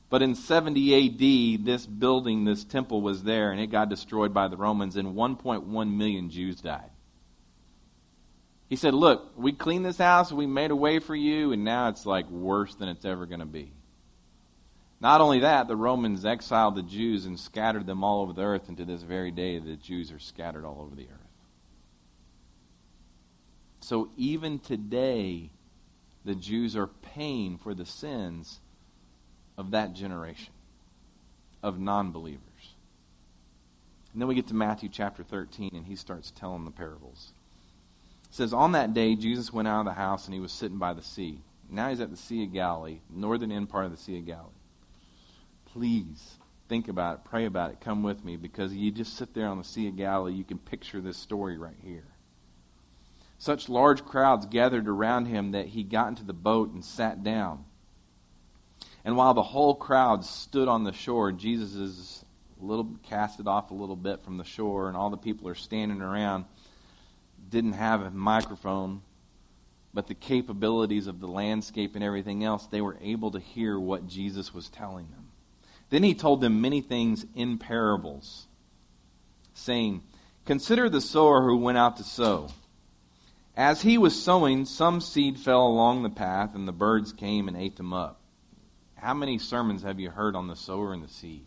But 0.09 0.23
in 0.23 0.35
70 0.35 1.59
AD, 1.59 1.65
this 1.67 1.87
building, 1.87 2.45
this 2.45 2.65
temple 2.65 3.01
was 3.01 3.23
there, 3.23 3.53
and 3.53 3.61
it 3.61 3.69
got 3.69 3.89
destroyed 3.89 4.35
by 4.35 4.49
the 4.49 4.57
Romans, 4.57 4.97
and 4.97 5.15
1.1 5.15 5.97
million 5.97 6.31
Jews 6.31 6.61
died. 6.61 6.91
He 8.69 8.75
said, 8.75 8.93
Look, 8.93 9.33
we 9.37 9.53
cleaned 9.53 9.85
this 9.85 9.99
house, 9.99 10.33
we 10.33 10.47
made 10.47 10.73
a 10.73 10.77
way 10.77 10.99
for 10.99 11.15
you, 11.15 11.53
and 11.53 11.63
now 11.63 11.91
it's 11.91 12.07
like 12.07 12.29
worse 12.29 12.75
than 12.75 12.89
it's 12.89 13.05
ever 13.05 13.25
going 13.25 13.39
to 13.39 13.47
be. 13.47 13.73
Not 15.01 15.23
only 15.23 15.41
that, 15.41 15.67
the 15.67 15.77
Romans 15.77 16.27
exiled 16.27 16.75
the 16.75 16.83
Jews 16.83 17.25
and 17.25 17.41
scattered 17.41 17.87
them 17.87 18.05
all 18.05 18.21
over 18.21 18.35
the 18.35 18.43
earth, 18.43 18.69
and 18.69 18.77
to 18.77 18.85
this 18.85 19.03
very 19.03 19.31
day, 19.31 19.59
the 19.59 19.77
Jews 19.77 20.13
are 20.13 20.19
scattered 20.19 20.65
all 20.65 20.83
over 20.83 20.95
the 20.95 21.05
earth. 21.05 21.17
So 23.81 24.11
even 24.19 24.59
today, 24.59 25.51
the 26.27 26.35
Jews 26.35 26.77
are 26.77 26.87
paying 26.87 27.57
for 27.57 27.73
the 27.73 27.87
sins 27.87 28.61
of 29.57 29.71
that 29.71 29.95
generation 29.95 30.53
of 31.63 31.81
non 31.81 32.13
believers. 32.13 32.41
And 34.13 34.21
then 34.21 34.29
we 34.29 34.35
get 34.35 34.49
to 34.49 34.55
Matthew 34.55 34.91
chapter 34.91 35.23
13, 35.23 35.71
and 35.73 35.87
he 35.87 35.97
starts 35.97 36.31
telling 36.31 36.67
the 36.67 36.71
parables. 36.71 37.33
It 38.29 38.35
says, 38.35 38.53
On 38.53 38.73
that 38.73 38.93
day, 38.93 39.15
Jesus 39.15 39.51
went 39.51 39.67
out 39.67 39.81
of 39.81 39.87
the 39.87 39.93
house, 39.93 40.27
and 40.27 40.35
he 40.35 40.41
was 40.41 40.53
sitting 40.53 40.79
by 40.79 40.93
the 40.93 41.03
sea. 41.03 41.41
Now 41.71 41.89
he's 41.89 42.01
at 42.01 42.11
the 42.11 42.17
Sea 42.17 42.45
of 42.45 42.53
Galilee, 42.53 42.99
northern 43.09 43.53
end 43.53 43.71
part 43.71 43.87
of 43.87 43.93
the 43.93 43.97
Sea 43.97 44.19
of 44.19 44.27
Galilee 44.27 44.60
please 45.73 46.39
think 46.69 46.89
about 46.89 47.17
it, 47.17 47.25
pray 47.25 47.47
about 47.47 47.71
it, 47.71 47.81
come 47.81 48.03
with 48.03 48.25
me, 48.25 48.37
because 48.37 48.73
you 48.73 48.91
just 48.91 49.17
sit 49.17 49.35
there 49.35 49.49
on 49.49 49.59
the 49.59 49.65
Sea 49.65 49.89
of 49.89 49.97
Galilee, 49.97 50.35
you 50.35 50.45
can 50.45 50.59
picture 50.59 51.01
this 51.01 51.17
story 51.17 51.59
right 51.59 51.77
here. 51.83 52.05
Such 53.39 53.69
large 53.69 54.05
crowds 54.05 54.47
gathered 54.47 54.87
around 54.87 55.27
him 55.27 55.53
that 55.53 55.67
he 55.67 55.83
got 55.83 56.09
into 56.09 56.25
the 56.25 56.33
boat 56.33 56.73
and 56.73 56.85
sat 56.85 57.25
down. 57.25 57.65
And 59.05 59.17
while 59.17 59.33
the 59.33 59.43
whole 59.43 59.75
crowd 59.75 60.25
stood 60.25 60.69
on 60.69 60.85
the 60.85 60.93
shore, 60.93 61.33
Jesus 61.33 61.75
is 61.75 62.25
a 62.61 62.65
little 62.65 62.97
casted 63.03 63.49
off 63.49 63.71
a 63.71 63.75
little 63.75 63.97
bit 63.97 64.23
from 64.23 64.37
the 64.37 64.45
shore, 64.45 64.89
and 64.89 64.97
all 64.97 65.09
the 65.09 65.17
people 65.17 65.49
are 65.49 65.55
standing 65.55 66.03
around. 66.03 66.45
Didn't 67.49 67.73
have 67.73 68.03
a 68.03 68.11
microphone, 68.11 69.01
but 69.95 70.07
the 70.07 70.15
capabilities 70.15 71.07
of 71.07 71.19
the 71.19 71.27
landscape 71.27 71.95
and 71.95 72.05
everything 72.05 72.45
else, 72.45 72.67
they 72.67 72.83
were 72.83 72.99
able 73.01 73.31
to 73.31 73.41
hear 73.41 73.81
what 73.81 74.07
Jesus 74.07 74.53
was 74.53 74.69
telling 74.69 75.09
them. 75.11 75.30
Then 75.91 76.05
he 76.05 76.15
told 76.15 76.41
them 76.41 76.61
many 76.61 76.81
things 76.81 77.27
in 77.35 77.59
parables, 77.59 78.47
saying, 79.55 80.03
Consider 80.47 80.89
the 80.89 81.01
sower 81.01 81.43
who 81.43 81.57
went 81.57 81.79
out 81.79 81.97
to 81.99 82.05
sow. 82.05 82.49
As 83.57 83.83
he 83.83 83.99
was 83.99 84.21
sowing, 84.21 84.65
some 84.65 85.01
seed 85.01 85.39
fell 85.39 85.67
along 85.67 86.03
the 86.03 86.11
path, 86.11 86.55
and 86.55 86.67
the 86.67 86.73
birds 86.73 87.13
came 87.13 87.49
and 87.49 87.57
ate 87.57 87.77
them 87.77 87.93
up. 87.93 88.21
How 88.95 89.15
many 89.15 89.39
sermons 89.39 89.83
have 89.83 89.99
you 89.99 90.11
heard 90.11 90.37
on 90.37 90.47
the 90.47 90.57
sower 90.57 90.93
and 90.93 91.03
the 91.03 91.09
seed? 91.09 91.45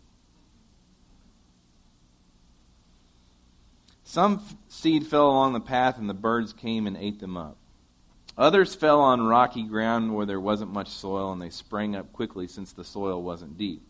Some 4.04 4.44
seed 4.68 5.06
fell 5.06 5.28
along 5.28 5.54
the 5.54 5.60
path, 5.60 5.98
and 5.98 6.08
the 6.08 6.14
birds 6.14 6.52
came 6.52 6.86
and 6.86 6.96
ate 6.96 7.18
them 7.18 7.36
up. 7.36 7.56
Others 8.36 8.74
fell 8.74 9.00
on 9.00 9.26
rocky 9.26 9.62
ground 9.62 10.14
where 10.14 10.26
there 10.26 10.40
wasn't 10.40 10.72
much 10.72 10.88
soil, 10.88 11.32
and 11.32 11.40
they 11.40 11.50
sprang 11.50 11.96
up 11.96 12.12
quickly 12.12 12.46
since 12.46 12.72
the 12.72 12.84
soil 12.84 13.22
wasn't 13.22 13.56
deep. 13.56 13.82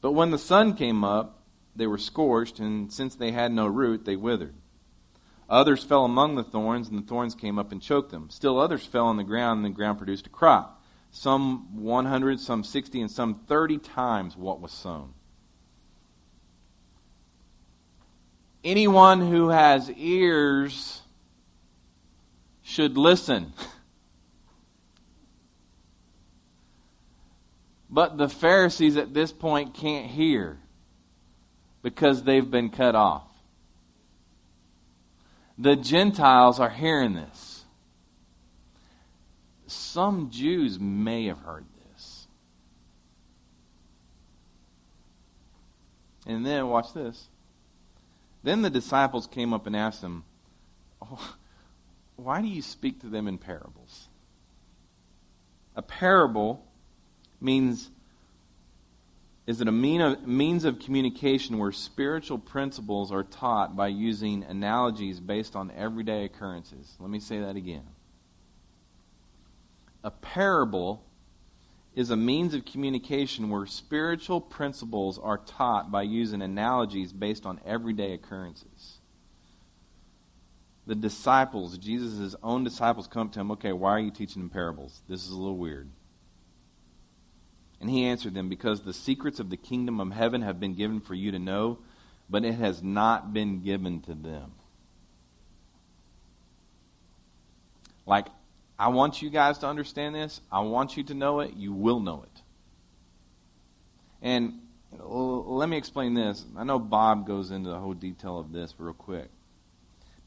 But 0.00 0.12
when 0.12 0.30
the 0.30 0.38
sun 0.38 0.74
came 0.74 1.02
up, 1.04 1.42
they 1.74 1.86
were 1.86 1.98
scorched, 1.98 2.58
and 2.58 2.92
since 2.92 3.14
they 3.14 3.32
had 3.32 3.52
no 3.52 3.66
root, 3.66 4.04
they 4.04 4.16
withered. 4.16 4.54
Others 5.48 5.84
fell 5.84 6.04
among 6.04 6.34
the 6.34 6.44
thorns, 6.44 6.88
and 6.88 6.98
the 6.98 7.06
thorns 7.06 7.34
came 7.34 7.58
up 7.58 7.72
and 7.72 7.80
choked 7.80 8.10
them. 8.10 8.28
Still 8.30 8.58
others 8.58 8.84
fell 8.84 9.06
on 9.06 9.16
the 9.16 9.24
ground, 9.24 9.58
and 9.58 9.64
the 9.64 9.76
ground 9.76 9.98
produced 9.98 10.26
a 10.26 10.30
crop. 10.30 10.82
Some 11.10 11.80
100, 11.80 12.38
some 12.38 12.62
60, 12.62 13.00
and 13.00 13.10
some 13.10 13.34
30 13.46 13.78
times 13.78 14.36
what 14.36 14.60
was 14.60 14.72
sown. 14.72 15.14
Anyone 18.62 19.20
who 19.20 19.48
has 19.48 19.90
ears 19.92 21.00
should 22.62 22.98
listen. 22.98 23.52
But 27.90 28.18
the 28.18 28.28
Pharisees 28.28 28.96
at 28.96 29.14
this 29.14 29.32
point 29.32 29.74
can't 29.74 30.06
hear 30.06 30.58
because 31.82 32.22
they've 32.22 32.50
been 32.50 32.70
cut 32.70 32.94
off. 32.94 33.24
The 35.56 35.74
Gentiles 35.74 36.60
are 36.60 36.70
hearing 36.70 37.14
this. 37.14 37.64
Some 39.66 40.30
Jews 40.30 40.78
may 40.78 41.26
have 41.26 41.38
heard 41.38 41.64
this. 41.92 42.26
And 46.26 46.44
then, 46.44 46.68
watch 46.68 46.92
this. 46.94 47.28
Then 48.42 48.62
the 48.62 48.70
disciples 48.70 49.26
came 49.26 49.52
up 49.52 49.66
and 49.66 49.74
asked 49.74 50.02
him, 50.02 50.24
oh, 51.02 51.36
Why 52.16 52.40
do 52.40 52.48
you 52.48 52.62
speak 52.62 53.00
to 53.00 53.06
them 53.06 53.26
in 53.26 53.38
parables? 53.38 54.08
A 55.74 55.82
parable 55.82 56.67
means 57.40 57.90
is 59.46 59.62
it 59.62 59.68
a 59.68 59.72
means 59.72 60.64
of 60.66 60.78
communication 60.78 61.56
where 61.56 61.72
spiritual 61.72 62.38
principles 62.38 63.10
are 63.10 63.24
taught 63.24 63.74
by 63.74 63.88
using 63.88 64.44
analogies 64.44 65.20
based 65.20 65.56
on 65.56 65.70
everyday 65.70 66.26
occurrences. 66.26 66.94
Let 67.00 67.08
me 67.08 67.18
say 67.18 67.40
that 67.40 67.56
again. 67.56 67.86
A 70.04 70.10
parable 70.10 71.02
is 71.94 72.10
a 72.10 72.16
means 72.16 72.52
of 72.52 72.66
communication 72.66 73.48
where 73.48 73.64
spiritual 73.64 74.42
principles 74.42 75.18
are 75.18 75.38
taught 75.38 75.90
by 75.90 76.02
using 76.02 76.42
analogies 76.42 77.14
based 77.14 77.46
on 77.46 77.58
everyday 77.64 78.12
occurrences. 78.12 78.98
The 80.86 80.94
disciples, 80.94 81.78
Jesus' 81.78 82.36
own 82.42 82.64
disciples, 82.64 83.06
come 83.06 83.30
to 83.30 83.40
him, 83.40 83.50
okay, 83.52 83.72
why 83.72 83.92
are 83.92 83.98
you 83.98 84.10
teaching 84.10 84.42
in 84.42 84.50
parables? 84.50 85.00
This 85.08 85.24
is 85.24 85.30
a 85.30 85.36
little 85.36 85.56
weird. 85.56 85.88
And 87.80 87.88
he 87.88 88.04
answered 88.06 88.34
them, 88.34 88.48
Because 88.48 88.82
the 88.82 88.92
secrets 88.92 89.40
of 89.40 89.50
the 89.50 89.56
kingdom 89.56 90.00
of 90.00 90.12
heaven 90.12 90.42
have 90.42 90.58
been 90.58 90.74
given 90.74 91.00
for 91.00 91.14
you 91.14 91.30
to 91.32 91.38
know, 91.38 91.78
but 92.28 92.44
it 92.44 92.54
has 92.54 92.82
not 92.82 93.32
been 93.32 93.62
given 93.62 94.00
to 94.02 94.14
them. 94.14 94.52
Like, 98.04 98.26
I 98.78 98.88
want 98.88 99.22
you 99.22 99.30
guys 99.30 99.58
to 99.58 99.66
understand 99.66 100.14
this. 100.14 100.40
I 100.50 100.60
want 100.60 100.96
you 100.96 101.04
to 101.04 101.14
know 101.14 101.40
it. 101.40 101.54
You 101.54 101.72
will 101.72 102.00
know 102.00 102.24
it. 102.24 102.42
And 104.22 104.60
let 104.98 105.68
me 105.68 105.76
explain 105.76 106.14
this. 106.14 106.44
I 106.56 106.64
know 106.64 106.78
Bob 106.78 107.26
goes 107.26 107.50
into 107.50 107.70
the 107.70 107.78
whole 107.78 107.94
detail 107.94 108.38
of 108.38 108.52
this 108.52 108.74
real 108.78 108.94
quick. 108.94 109.28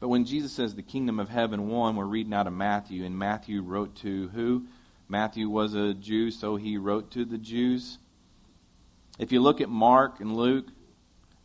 But 0.00 0.08
when 0.08 0.24
Jesus 0.24 0.52
says 0.52 0.74
the 0.74 0.82
kingdom 0.82 1.20
of 1.20 1.28
heaven, 1.28 1.68
one, 1.68 1.96
we're 1.96 2.04
reading 2.04 2.34
out 2.34 2.46
of 2.46 2.52
Matthew, 2.52 3.04
and 3.04 3.16
Matthew 3.16 3.62
wrote 3.62 3.94
to 3.96 4.28
who? 4.28 4.64
Matthew 5.08 5.48
was 5.48 5.74
a 5.74 5.94
Jew, 5.94 6.30
so 6.30 6.56
he 6.56 6.76
wrote 6.76 7.10
to 7.12 7.24
the 7.24 7.38
Jews. 7.38 7.98
If 9.18 9.32
you 9.32 9.40
look 9.40 9.60
at 9.60 9.68
Mark 9.68 10.20
and 10.20 10.36
Luke, 10.36 10.66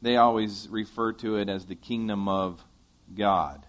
they 0.02 0.18
always 0.18 0.68
refer 0.70 1.14
to 1.14 1.38
it 1.38 1.50
as 1.50 1.66
the 1.66 1.76
kingdom 1.76 2.28
of 2.28 2.64
God. 3.16 3.66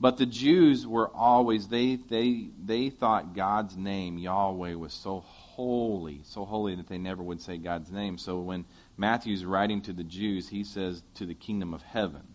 But 0.00 0.16
the 0.16 0.26
Jews 0.26 0.84
were 0.84 1.08
always, 1.14 1.68
they, 1.68 1.94
they, 1.94 2.48
they 2.64 2.90
thought 2.90 3.36
God's 3.36 3.76
name, 3.76 4.18
Yahweh, 4.18 4.74
was 4.74 4.92
so 4.92 5.20
holy, 5.20 6.22
so 6.24 6.44
holy 6.44 6.74
that 6.74 6.88
they 6.88 6.98
never 6.98 7.22
would 7.22 7.40
say 7.40 7.56
God's 7.56 7.92
name. 7.92 8.18
So 8.18 8.40
when 8.40 8.64
Matthew's 8.96 9.44
writing 9.44 9.80
to 9.82 9.92
the 9.92 10.02
Jews, 10.02 10.48
he 10.48 10.64
says 10.64 11.04
to 11.14 11.26
the 11.26 11.34
kingdom 11.34 11.72
of 11.72 11.82
heaven. 11.82 12.31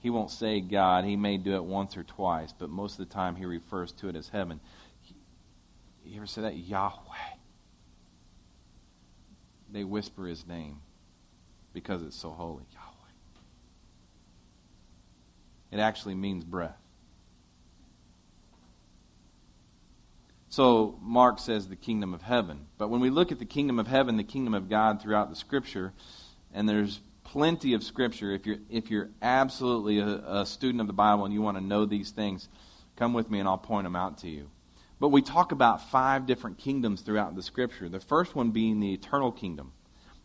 He 0.00 0.10
won't 0.10 0.30
say 0.30 0.60
God. 0.60 1.04
He 1.04 1.16
may 1.16 1.36
do 1.36 1.54
it 1.54 1.64
once 1.64 1.96
or 1.96 2.02
twice, 2.02 2.52
but 2.58 2.70
most 2.70 2.98
of 2.98 3.08
the 3.08 3.14
time 3.14 3.36
he 3.36 3.44
refers 3.44 3.92
to 3.92 4.08
it 4.08 4.16
as 4.16 4.28
heaven. 4.28 4.60
You 6.04 6.16
ever 6.16 6.26
say 6.26 6.42
that? 6.42 6.56
Yahweh. 6.56 7.36
They 9.72 9.84
whisper 9.84 10.26
his 10.26 10.46
name 10.46 10.80
because 11.72 12.02
it's 12.02 12.16
so 12.16 12.30
holy. 12.30 12.64
Yahweh. 12.72 12.86
It 15.70 15.78
actually 15.78 16.14
means 16.14 16.44
breath. 16.44 16.76
So 20.48 20.98
Mark 21.00 21.38
says 21.38 21.68
the 21.68 21.76
kingdom 21.76 22.12
of 22.12 22.22
heaven. 22.22 22.66
But 22.76 22.88
when 22.88 23.00
we 23.00 23.10
look 23.10 23.30
at 23.30 23.38
the 23.38 23.44
kingdom 23.44 23.78
of 23.78 23.86
heaven, 23.86 24.16
the 24.16 24.24
kingdom 24.24 24.54
of 24.54 24.68
God 24.68 25.00
throughout 25.00 25.30
the 25.30 25.36
scripture, 25.36 25.92
and 26.52 26.68
there's 26.68 27.00
plenty 27.30 27.74
of 27.74 27.82
scripture, 27.82 28.32
if 28.32 28.44
you're 28.44 28.58
if 28.68 28.90
you're 28.90 29.08
absolutely 29.22 30.00
a, 30.00 30.40
a 30.40 30.46
student 30.46 30.80
of 30.80 30.86
the 30.86 30.92
Bible 30.92 31.24
and 31.24 31.32
you 31.32 31.40
want 31.40 31.56
to 31.56 31.64
know 31.64 31.86
these 31.86 32.10
things, 32.10 32.48
come 32.96 33.14
with 33.14 33.30
me 33.30 33.38
and 33.38 33.48
I'll 33.48 33.58
point 33.58 33.84
them 33.84 33.96
out 33.96 34.18
to 34.18 34.28
you. 34.28 34.50
But 34.98 35.08
we 35.08 35.22
talk 35.22 35.52
about 35.52 35.90
five 35.90 36.26
different 36.26 36.58
kingdoms 36.58 37.00
throughout 37.00 37.34
the 37.34 37.42
scripture. 37.42 37.88
The 37.88 38.00
first 38.00 38.34
one 38.34 38.50
being 38.50 38.80
the 38.80 38.92
eternal 38.92 39.32
kingdom. 39.32 39.72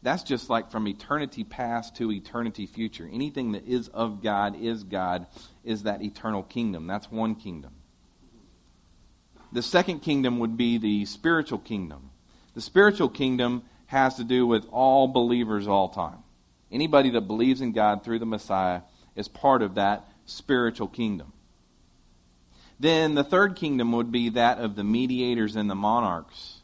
That's 0.01 0.23
just 0.23 0.49
like 0.49 0.69
from 0.69 0.87
eternity 0.87 1.43
past 1.43 1.95
to 1.97 2.11
eternity 2.11 2.65
future. 2.65 3.09
Anything 3.11 3.53
that 3.53 3.65
is 3.65 3.87
of 3.87 4.21
God, 4.21 4.59
is 4.59 4.83
God, 4.83 5.27
is 5.63 5.83
that 5.83 6.03
eternal 6.03 6.43
kingdom. 6.43 6.85
That's 6.85 7.09
one 7.09 7.35
kingdom. 7.35 7.71
The 9.51 9.63
second 9.63 9.99
kingdom 9.99 10.39
would 10.39 10.57
be 10.57 10.77
the 10.77 11.05
spiritual 11.05 11.59
kingdom. 11.59 12.11
The 12.53 12.61
spiritual 12.61 13.09
kingdom 13.09 13.63
has 13.87 14.15
to 14.15 14.23
do 14.23 14.45
with 14.45 14.67
all 14.71 15.07
believers 15.07 15.67
all 15.67 15.89
time. 15.89 16.24
Anybody 16.75 17.11
that 17.11 17.21
believes 17.21 17.61
in 17.61 17.71
God 17.71 18.03
through 18.03 18.19
the 18.19 18.25
Messiah 18.25 18.81
is 19.15 19.29
part 19.29 19.61
of 19.61 19.75
that 19.75 20.11
spiritual 20.25 20.89
kingdom. 20.89 21.31
Then 22.77 23.15
the 23.15 23.23
third 23.23 23.55
kingdom 23.55 23.93
would 23.93 24.11
be 24.11 24.27
that 24.31 24.57
of 24.59 24.75
the 24.75 24.83
mediators 24.83 25.55
and 25.55 25.69
the 25.69 25.75
monarchs. 25.75 26.59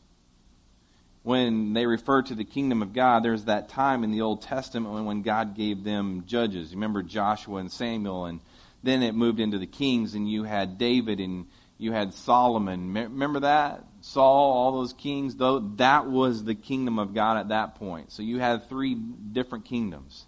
When 1.24 1.72
they 1.72 1.86
refer 1.86 2.24
to 2.24 2.36
the 2.36 2.44
kingdom 2.44 2.82
of 2.82 2.92
God, 2.92 3.24
there's 3.24 3.46
that 3.46 3.70
time 3.70 4.04
in 4.04 4.12
the 4.12 4.20
Old 4.20 4.42
Testament 4.42 5.06
when, 5.06 5.22
God 5.22 5.56
gave 5.56 5.86
them 5.86 6.26
judges. 6.28 6.72
You 6.72 6.76
remember 6.76 7.04
Joshua 7.04 7.60
and 7.60 7.72
Samuel, 7.72 8.26
and 8.26 8.42
then 8.84 9.04
it 9.04 9.16
moved 9.16 9.40
into 9.40 9.60
the 9.60 9.66
kings, 9.66 10.14
and 10.14 10.30
you 10.30 10.44
had 10.44 10.78
David 10.78 11.22
and 11.22 11.46
you 11.82 11.92
had 11.92 12.14
Solomon. 12.14 12.94
Remember 12.94 13.40
that? 13.40 13.84
Saul, 14.02 14.54
all 14.54 14.72
those 14.74 14.94
kings, 14.94 15.36
though 15.36 15.58
that 15.78 16.06
was 16.06 16.44
the 16.44 16.54
kingdom 16.54 17.00
of 17.00 17.16
God 17.16 17.38
at 17.38 17.50
that 17.50 17.74
point. 17.74 18.12
So 18.12 18.22
you 18.22 18.38
had 18.38 18.70
three 18.70 18.94
different 18.94 19.66
kingdoms. 19.66 20.28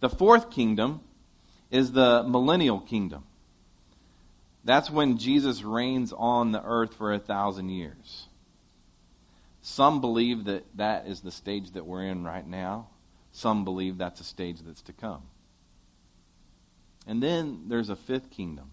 The 0.00 0.08
fourth 0.08 0.50
kingdom 0.50 1.02
is 1.70 1.92
the 1.92 2.22
millennial 2.22 2.80
kingdom. 2.80 3.24
That's 4.64 4.88
when 4.88 5.18
Jesus 5.18 5.62
reigns 5.62 6.14
on 6.16 6.52
the 6.52 6.64
earth 6.64 6.94
for 6.94 7.12
a 7.12 7.18
thousand 7.18 7.68
years. 7.68 8.26
Some 9.60 10.00
believe 10.00 10.44
that 10.44 10.64
that 10.76 11.06
is 11.06 11.20
the 11.20 11.30
stage 11.30 11.72
that 11.72 11.84
we're 11.84 12.06
in 12.06 12.24
right 12.24 12.46
now. 12.46 12.86
Some 13.30 13.64
believe 13.64 13.98
that's 13.98 14.22
a 14.22 14.24
stage 14.24 14.60
that's 14.62 14.82
to 14.82 14.94
come. 14.94 15.24
And 17.06 17.22
then 17.22 17.64
there's 17.66 17.90
a 17.90 17.96
fifth 17.96 18.30
kingdom. 18.30 18.70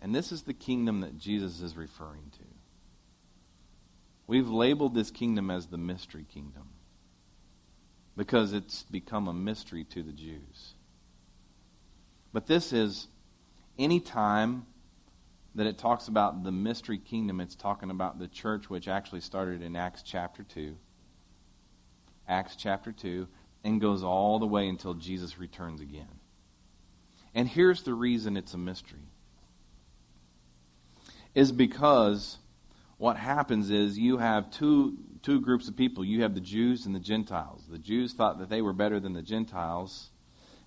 And 0.00 0.14
this 0.14 0.30
is 0.30 0.42
the 0.42 0.54
kingdom 0.54 1.00
that 1.00 1.18
Jesus 1.18 1.60
is 1.60 1.76
referring 1.76 2.30
to. 2.32 2.44
We've 4.26 4.48
labeled 4.48 4.94
this 4.94 5.10
kingdom 5.10 5.50
as 5.50 5.66
the 5.66 5.78
mystery 5.78 6.26
kingdom 6.32 6.68
because 8.16 8.52
it's 8.52 8.82
become 8.84 9.26
a 9.26 9.32
mystery 9.32 9.84
to 9.84 10.02
the 10.02 10.12
Jews. 10.12 10.74
But 12.32 12.46
this 12.46 12.72
is 12.72 13.08
any 13.78 14.00
time 14.00 14.66
that 15.54 15.66
it 15.66 15.78
talks 15.78 16.08
about 16.08 16.44
the 16.44 16.52
mystery 16.52 16.98
kingdom, 16.98 17.40
it's 17.40 17.54
talking 17.54 17.90
about 17.90 18.18
the 18.18 18.28
church, 18.28 18.68
which 18.68 18.86
actually 18.86 19.20
started 19.20 19.62
in 19.62 19.76
Acts 19.76 20.02
chapter 20.02 20.42
2. 20.42 20.76
Acts 22.28 22.54
chapter 22.54 22.92
2, 22.92 23.26
and 23.64 23.80
goes 23.80 24.02
all 24.02 24.38
the 24.38 24.46
way 24.46 24.68
until 24.68 24.94
Jesus 24.94 25.38
returns 25.38 25.80
again. 25.80 26.20
And 27.34 27.48
here's 27.48 27.82
the 27.82 27.94
reason 27.94 28.36
it's 28.36 28.54
a 28.54 28.58
mystery 28.58 29.07
is 31.38 31.52
because 31.52 32.36
what 32.96 33.16
happens 33.16 33.70
is 33.70 33.96
you 33.96 34.18
have 34.18 34.50
two 34.50 34.98
two 35.22 35.40
groups 35.40 35.68
of 35.68 35.76
people. 35.76 36.04
You 36.04 36.22
have 36.22 36.34
the 36.34 36.40
Jews 36.40 36.84
and 36.84 36.94
the 36.94 37.00
Gentiles. 37.00 37.64
The 37.70 37.78
Jews 37.78 38.12
thought 38.12 38.40
that 38.40 38.48
they 38.48 38.60
were 38.60 38.72
better 38.72 38.98
than 38.98 39.12
the 39.12 39.22
Gentiles. 39.22 40.10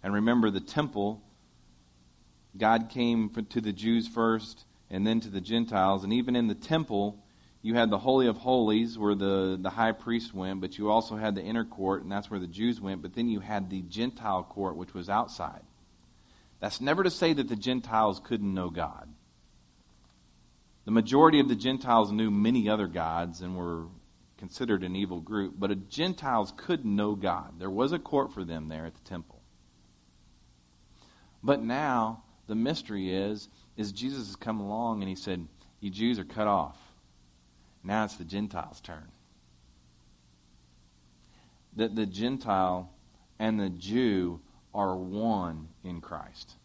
And 0.01 0.13
remember 0.13 0.49
the 0.49 0.61
temple 0.61 1.21
God 2.57 2.89
came 2.89 3.29
to 3.49 3.59
the 3.59 3.73
Jews 3.73 4.07
first 4.07 4.63
and 4.89 5.05
then 5.05 5.19
to 5.21 5.29
the 5.29 5.41
Gentiles. 5.41 6.05
And 6.05 6.13
even 6.13 6.37
in 6.37 6.47
the 6.47 6.55
temple, 6.55 7.21
you 7.61 7.75
had 7.75 7.89
the 7.89 7.97
Holy 7.97 8.27
of 8.27 8.37
Holies 8.37 8.97
where 8.97 9.15
the, 9.15 9.57
the 9.59 9.69
high 9.69 9.91
priest 9.91 10.33
went, 10.33 10.61
but 10.61 10.77
you 10.77 10.89
also 10.89 11.15
had 11.15 11.35
the 11.35 11.43
inner 11.43 11.65
court, 11.65 12.03
and 12.03 12.11
that's 12.11 12.29
where 12.29 12.39
the 12.39 12.47
Jews 12.47 12.79
went. 12.79 13.01
But 13.01 13.13
then 13.13 13.27
you 13.27 13.39
had 13.41 13.69
the 13.69 13.81
Gentile 13.83 14.43
court, 14.43 14.75
which 14.77 14.93
was 14.93 15.09
outside. 15.09 15.63
That's 16.59 16.79
never 16.81 17.03
to 17.03 17.11
say 17.11 17.33
that 17.33 17.49
the 17.49 17.55
Gentiles 17.55 18.21
couldn't 18.23 18.53
know 18.53 18.69
God. 18.69 19.09
The 20.85 20.91
majority 20.91 21.39
of 21.39 21.47
the 21.47 21.55
Gentiles 21.55 22.11
knew 22.11 22.31
many 22.31 22.67
other 22.67 22.87
gods 22.87 23.41
and 23.41 23.55
were 23.55 23.87
considered 24.37 24.83
an 24.83 24.95
evil 24.95 25.19
group, 25.19 25.53
but 25.59 25.89
Gentiles 25.89 26.51
could 26.57 26.83
know 26.83 27.13
God. 27.13 27.59
There 27.59 27.69
was 27.69 27.91
a 27.91 27.99
court 27.99 28.33
for 28.33 28.43
them 28.43 28.67
there 28.67 28.85
at 28.85 28.95
the 28.95 29.01
temple. 29.01 29.39
But 31.43 31.61
now 31.61 32.23
the 32.47 32.55
mystery 32.55 33.13
is 33.13 33.49
is 33.77 33.91
Jesus 33.91 34.27
has 34.27 34.35
come 34.35 34.59
along 34.59 35.01
and 35.01 35.09
he 35.09 35.15
said, 35.15 35.47
"You 35.79 35.89
Jews 35.89 36.19
are 36.19 36.25
cut 36.25 36.47
off. 36.47 36.77
Now 37.83 38.03
it's 38.03 38.17
the 38.17 38.25
Gentiles' 38.25 38.81
turn." 38.81 39.11
That 41.75 41.95
the 41.95 42.05
Gentile 42.05 42.91
and 43.39 43.59
the 43.59 43.69
Jew 43.69 44.41
are 44.73 44.95
one 44.95 45.69
in 45.83 46.01
Christ. 46.01 46.55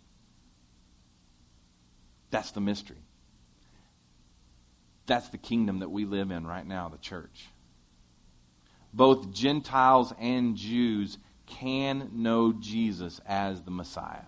That's 2.30 2.50
the 2.50 2.60
mystery. 2.60 3.05
That's 5.06 5.28
the 5.28 5.38
kingdom 5.38 5.80
that 5.80 5.90
we 5.90 6.04
live 6.04 6.30
in 6.30 6.46
right 6.46 6.66
now, 6.66 6.88
the 6.88 6.98
church. 6.98 7.48
Both 8.92 9.32
Gentiles 9.32 10.12
and 10.18 10.56
Jews 10.56 11.18
can 11.46 12.10
know 12.12 12.52
Jesus 12.52 13.20
as 13.26 13.62
the 13.62 13.70
Messiah. 13.70 14.24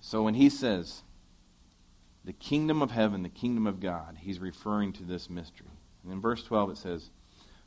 So 0.00 0.22
when 0.22 0.34
he 0.34 0.50
says, 0.50 1.02
the 2.24 2.32
kingdom 2.32 2.82
of 2.82 2.90
heaven, 2.90 3.22
the 3.22 3.28
kingdom 3.28 3.66
of 3.66 3.80
God, 3.80 4.18
he's 4.20 4.38
referring 4.38 4.92
to 4.94 5.02
this 5.02 5.28
mystery. 5.28 5.66
And 6.02 6.12
in 6.12 6.20
verse 6.20 6.42
12 6.44 6.70
it 6.70 6.76
says, 6.78 7.10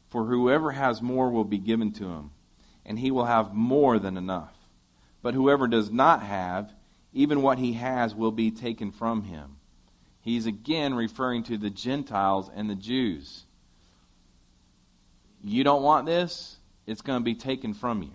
For 0.10 0.25
whoever 0.25 0.71
has 0.71 1.01
more 1.01 1.30
will 1.30 1.43
be 1.43 1.58
given 1.58 1.91
to 1.93 2.06
him, 2.06 2.32
and 2.86 2.99
he 2.99 3.12
will 3.12 3.25
have 3.25 3.53
more 3.53 3.99
than 3.99 4.17
enough. 4.17 4.53
But 5.21 5.34
whoever 5.34 5.67
does 5.67 5.91
not 5.91 6.23
have, 6.23 6.73
even 7.17 7.41
what 7.41 7.58
he 7.58 7.73
has 7.73 8.13
will 8.13 8.32
be 8.32 8.51
taken 8.51 8.91
from 8.91 9.23
him. 9.23 9.58
He's 10.21 10.45
again 10.45 10.93
referring 10.93 11.43
to 11.43 11.58
the 11.58 11.69
Gentiles 11.69 12.49
and 12.53 12.69
the 12.69 12.75
Jews. 12.75 13.43
You 15.43 15.63
don't 15.63 15.84
want 15.84 16.06
this, 16.06 16.58
it's 16.86 17.01
going 17.01 17.19
to 17.19 17.23
be 17.23 17.36
taken 17.36 17.73
from 17.73 18.03
you. 18.03 18.12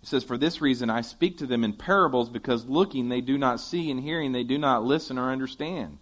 He 0.00 0.06
says, 0.06 0.22
For 0.22 0.36
this 0.36 0.60
reason 0.60 0.90
I 0.90 1.00
speak 1.00 1.38
to 1.38 1.46
them 1.46 1.64
in 1.64 1.72
parables, 1.72 2.28
because 2.28 2.66
looking 2.66 3.08
they 3.08 3.20
do 3.20 3.38
not 3.38 3.60
see, 3.60 3.90
and 3.90 4.00
hearing 4.00 4.32
they 4.32 4.44
do 4.44 4.58
not 4.58 4.84
listen 4.84 5.18
or 5.18 5.32
understand. 5.32 5.98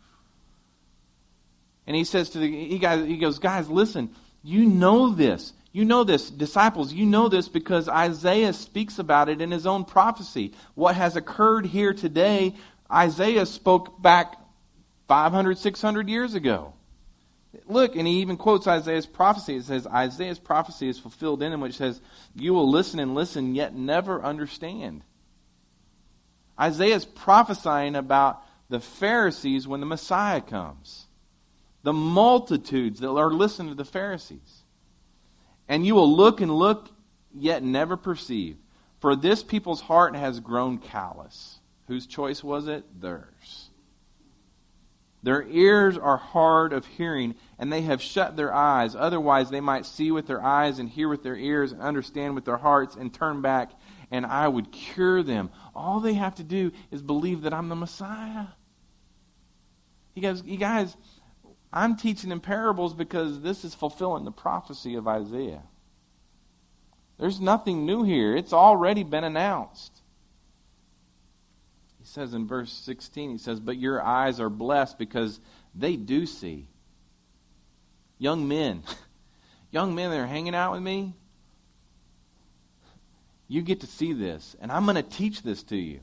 And 1.86 1.94
he 1.94 2.04
says 2.04 2.30
to 2.30 2.38
the 2.38 2.66
he, 2.66 2.78
guys, 2.78 3.06
he 3.06 3.16
goes, 3.16 3.38
Guys, 3.38 3.68
listen, 3.68 4.10
you 4.42 4.66
know 4.66 5.10
this. 5.12 5.52
You 5.76 5.84
know 5.84 6.04
this, 6.04 6.30
disciples, 6.30 6.94
you 6.94 7.04
know 7.04 7.28
this 7.28 7.48
because 7.48 7.86
Isaiah 7.86 8.54
speaks 8.54 8.98
about 8.98 9.28
it 9.28 9.42
in 9.42 9.50
his 9.50 9.66
own 9.66 9.84
prophecy. 9.84 10.54
What 10.74 10.94
has 10.96 11.16
occurred 11.16 11.66
here 11.66 11.92
today, 11.92 12.54
Isaiah 12.90 13.44
spoke 13.44 14.00
back 14.00 14.36
500, 15.06 15.58
600 15.58 16.08
years 16.08 16.32
ago. 16.32 16.72
Look, 17.66 17.94
and 17.94 18.08
he 18.08 18.20
even 18.20 18.38
quotes 18.38 18.66
Isaiah's 18.66 19.04
prophecy. 19.04 19.56
It 19.56 19.64
says, 19.64 19.86
Isaiah's 19.86 20.38
prophecy 20.38 20.88
is 20.88 20.98
fulfilled 20.98 21.42
in 21.42 21.52
him, 21.52 21.60
which 21.60 21.76
says, 21.76 22.00
You 22.34 22.54
will 22.54 22.70
listen 22.70 22.98
and 22.98 23.14
listen, 23.14 23.54
yet 23.54 23.74
never 23.74 24.22
understand. 24.22 25.02
Isaiah 26.58 26.96
is 26.96 27.04
prophesying 27.04 27.96
about 27.96 28.42
the 28.70 28.80
Pharisees 28.80 29.68
when 29.68 29.80
the 29.80 29.86
Messiah 29.86 30.40
comes. 30.40 31.04
The 31.82 31.92
multitudes 31.92 33.00
that 33.00 33.10
are 33.10 33.30
listening 33.30 33.68
to 33.68 33.74
the 33.74 33.84
Pharisees. 33.84 34.62
And 35.68 35.86
you 35.86 35.94
will 35.94 36.14
look 36.14 36.40
and 36.40 36.54
look, 36.54 36.90
yet 37.34 37.62
never 37.62 37.96
perceive. 37.96 38.56
For 39.00 39.16
this 39.16 39.42
people's 39.42 39.80
heart 39.80 40.16
has 40.16 40.40
grown 40.40 40.78
callous. 40.78 41.60
Whose 41.86 42.06
choice 42.06 42.42
was 42.42 42.66
it? 42.66 42.84
Theirs. 43.00 43.70
Their 45.22 45.42
ears 45.48 45.98
are 45.98 46.16
hard 46.16 46.72
of 46.72 46.86
hearing, 46.86 47.34
and 47.58 47.72
they 47.72 47.82
have 47.82 48.00
shut 48.00 48.36
their 48.36 48.54
eyes. 48.54 48.94
Otherwise, 48.94 49.50
they 49.50 49.60
might 49.60 49.84
see 49.84 50.12
with 50.12 50.28
their 50.28 50.40
eyes 50.40 50.78
and 50.78 50.88
hear 50.88 51.08
with 51.08 51.24
their 51.24 51.36
ears 51.36 51.72
and 51.72 51.82
understand 51.82 52.36
with 52.36 52.44
their 52.44 52.56
hearts 52.56 52.94
and 52.94 53.12
turn 53.12 53.42
back, 53.42 53.72
and 54.12 54.24
I 54.24 54.46
would 54.46 54.70
cure 54.70 55.24
them. 55.24 55.50
All 55.74 55.98
they 55.98 56.14
have 56.14 56.36
to 56.36 56.44
do 56.44 56.70
is 56.92 57.02
believe 57.02 57.42
that 57.42 57.52
I'm 57.52 57.68
the 57.68 57.74
Messiah. 57.74 58.46
He 60.14 60.20
goes, 60.20 60.44
You 60.44 60.58
guys, 60.58 60.96
I'm 61.72 61.96
teaching 61.96 62.30
in 62.30 62.40
parables 62.40 62.94
because 62.94 63.40
this 63.40 63.64
is 63.64 63.74
fulfilling 63.74 64.24
the 64.24 64.32
prophecy 64.32 64.94
of 64.94 65.06
Isaiah. 65.08 65.62
There's 67.18 67.40
nothing 67.40 67.86
new 67.86 68.02
here, 68.02 68.36
it's 68.36 68.52
already 68.52 69.02
been 69.02 69.24
announced. 69.24 69.92
He 71.98 72.06
says 72.06 72.34
in 72.34 72.46
verse 72.46 72.72
16, 72.72 73.32
he 73.32 73.38
says, 73.38 73.58
But 73.58 73.78
your 73.78 74.02
eyes 74.02 74.38
are 74.38 74.50
blessed 74.50 74.98
because 74.98 75.40
they 75.74 75.96
do 75.96 76.26
see. 76.26 76.68
Young 78.18 78.46
men, 78.46 78.82
young 79.70 79.94
men 79.94 80.10
that 80.10 80.20
are 80.20 80.26
hanging 80.26 80.54
out 80.54 80.72
with 80.72 80.82
me, 80.82 81.14
you 83.48 83.62
get 83.62 83.80
to 83.80 83.86
see 83.86 84.12
this, 84.12 84.56
and 84.60 84.70
I'm 84.72 84.84
going 84.84 84.96
to 84.96 85.02
teach 85.02 85.42
this 85.42 85.62
to 85.64 85.76
you 85.76 86.00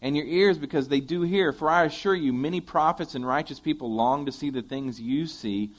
and 0.00 0.16
your 0.16 0.26
ears 0.26 0.58
because 0.58 0.88
they 0.88 1.00
do 1.00 1.22
hear. 1.22 1.52
For 1.52 1.68
I 1.68 1.84
assure 1.84 2.14
you, 2.14 2.32
many 2.32 2.60
prophets 2.60 3.14
and 3.14 3.26
righteous 3.26 3.60
people 3.60 3.92
long 3.92 4.26
to 4.26 4.32
see 4.32 4.50
the 4.50 4.62
things 4.62 5.00
you 5.00 5.26
see, 5.26 5.72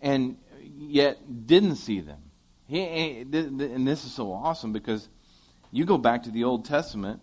and 0.00 0.36
yet 0.60 1.46
didn't 1.46 1.76
see 1.76 2.00
them. 2.00 2.20
And 2.68 3.86
this 3.86 4.04
is 4.04 4.12
so 4.12 4.32
awesome 4.32 4.72
because 4.72 5.08
you 5.70 5.84
go 5.84 5.98
back 5.98 6.24
to 6.24 6.30
the 6.30 6.44
Old 6.44 6.64
Testament. 6.64 7.20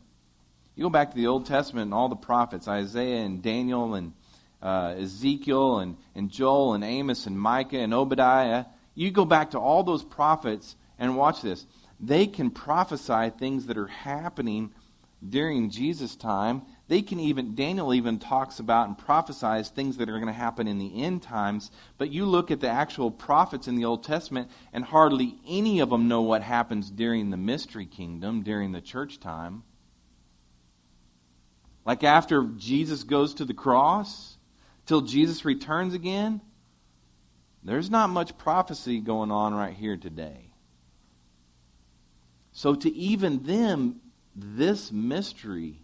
You 0.76 0.84
go 0.84 0.90
back 0.90 1.12
to 1.12 1.16
the 1.16 1.28
Old 1.28 1.46
Testament 1.46 1.86
and 1.86 1.94
all 1.94 2.10
the 2.10 2.16
prophets, 2.16 2.68
Isaiah 2.68 3.24
and 3.24 3.42
Daniel 3.42 3.96
and 3.96 4.14
uh, 4.62 4.96
Ezekiel 4.98 5.80
and, 5.80 5.98
and 6.16 6.30
Joel 6.30 6.76
and 6.76 6.84
Amos 6.84 7.26
and 7.26 7.40
Micah 7.40 7.80
and 7.80 7.94
Obadiah. 7.94 8.66
You 8.94 9.12
go 9.12 9.26
back 9.26 9.52
to 9.52 9.60
all 9.60 9.84
those 9.84 10.04
prophets 10.04 10.76
and 11.00 11.18
watch 11.18 11.42
this. 11.42 11.66
They 12.00 12.28
can 12.28 12.52
prophesy 12.52 13.32
things 13.38 13.68
that 13.68 13.78
are 13.78 13.88
happening 13.88 14.74
during 15.28 15.70
Jesus' 15.70 16.16
time. 16.16 16.64
They 16.88 17.02
can 17.02 17.20
even, 17.20 17.56
Daniel 17.56 17.94
even 17.94 18.20
talks 18.20 18.60
about 18.60 18.88
and 18.88 18.98
prophesies 18.98 19.70
things 19.70 19.98
that 19.98 20.10
are 20.10 20.20
going 20.20 20.28
to 20.28 20.34
happen 20.34 20.68
in 20.68 20.80
the 20.80 21.04
end 21.04 21.22
times. 21.22 21.72
But 21.98 22.12
you 22.12 22.26
look 22.26 22.52
at 22.52 22.60
the 22.60 22.70
actual 22.70 23.12
prophets 23.12 23.68
in 23.68 23.76
the 23.76 23.86
Old 23.86 24.04
Testament, 24.04 24.50
and 24.74 24.84
hardly 24.84 25.36
any 25.48 25.80
of 25.80 25.90
them 25.90 26.08
know 26.08 26.22
what 26.22 26.42
happens 26.42 26.90
during 26.90 27.30
the 27.30 27.38
mystery 27.38 27.86
kingdom, 27.86 28.44
during 28.44 28.72
the 28.72 28.82
church 28.82 29.20
time. 29.20 29.64
Like 31.86 32.04
after 32.04 32.44
Jesus 32.58 33.04
goes 33.04 33.36
to 33.36 33.46
the 33.46 33.54
cross, 33.54 34.38
till 34.86 35.02
Jesus 35.02 35.46
returns 35.46 35.94
again, 35.94 36.42
there's 37.64 37.90
not 37.90 38.10
much 38.10 38.38
prophecy 38.38 39.00
going 39.00 39.32
on 39.32 39.54
right 39.54 39.74
here 39.74 39.98
today. 39.98 40.52
So, 42.54 42.76
to 42.76 42.94
even 42.94 43.44
them, 43.44 44.01
this 44.36 44.92
mystery 44.92 45.82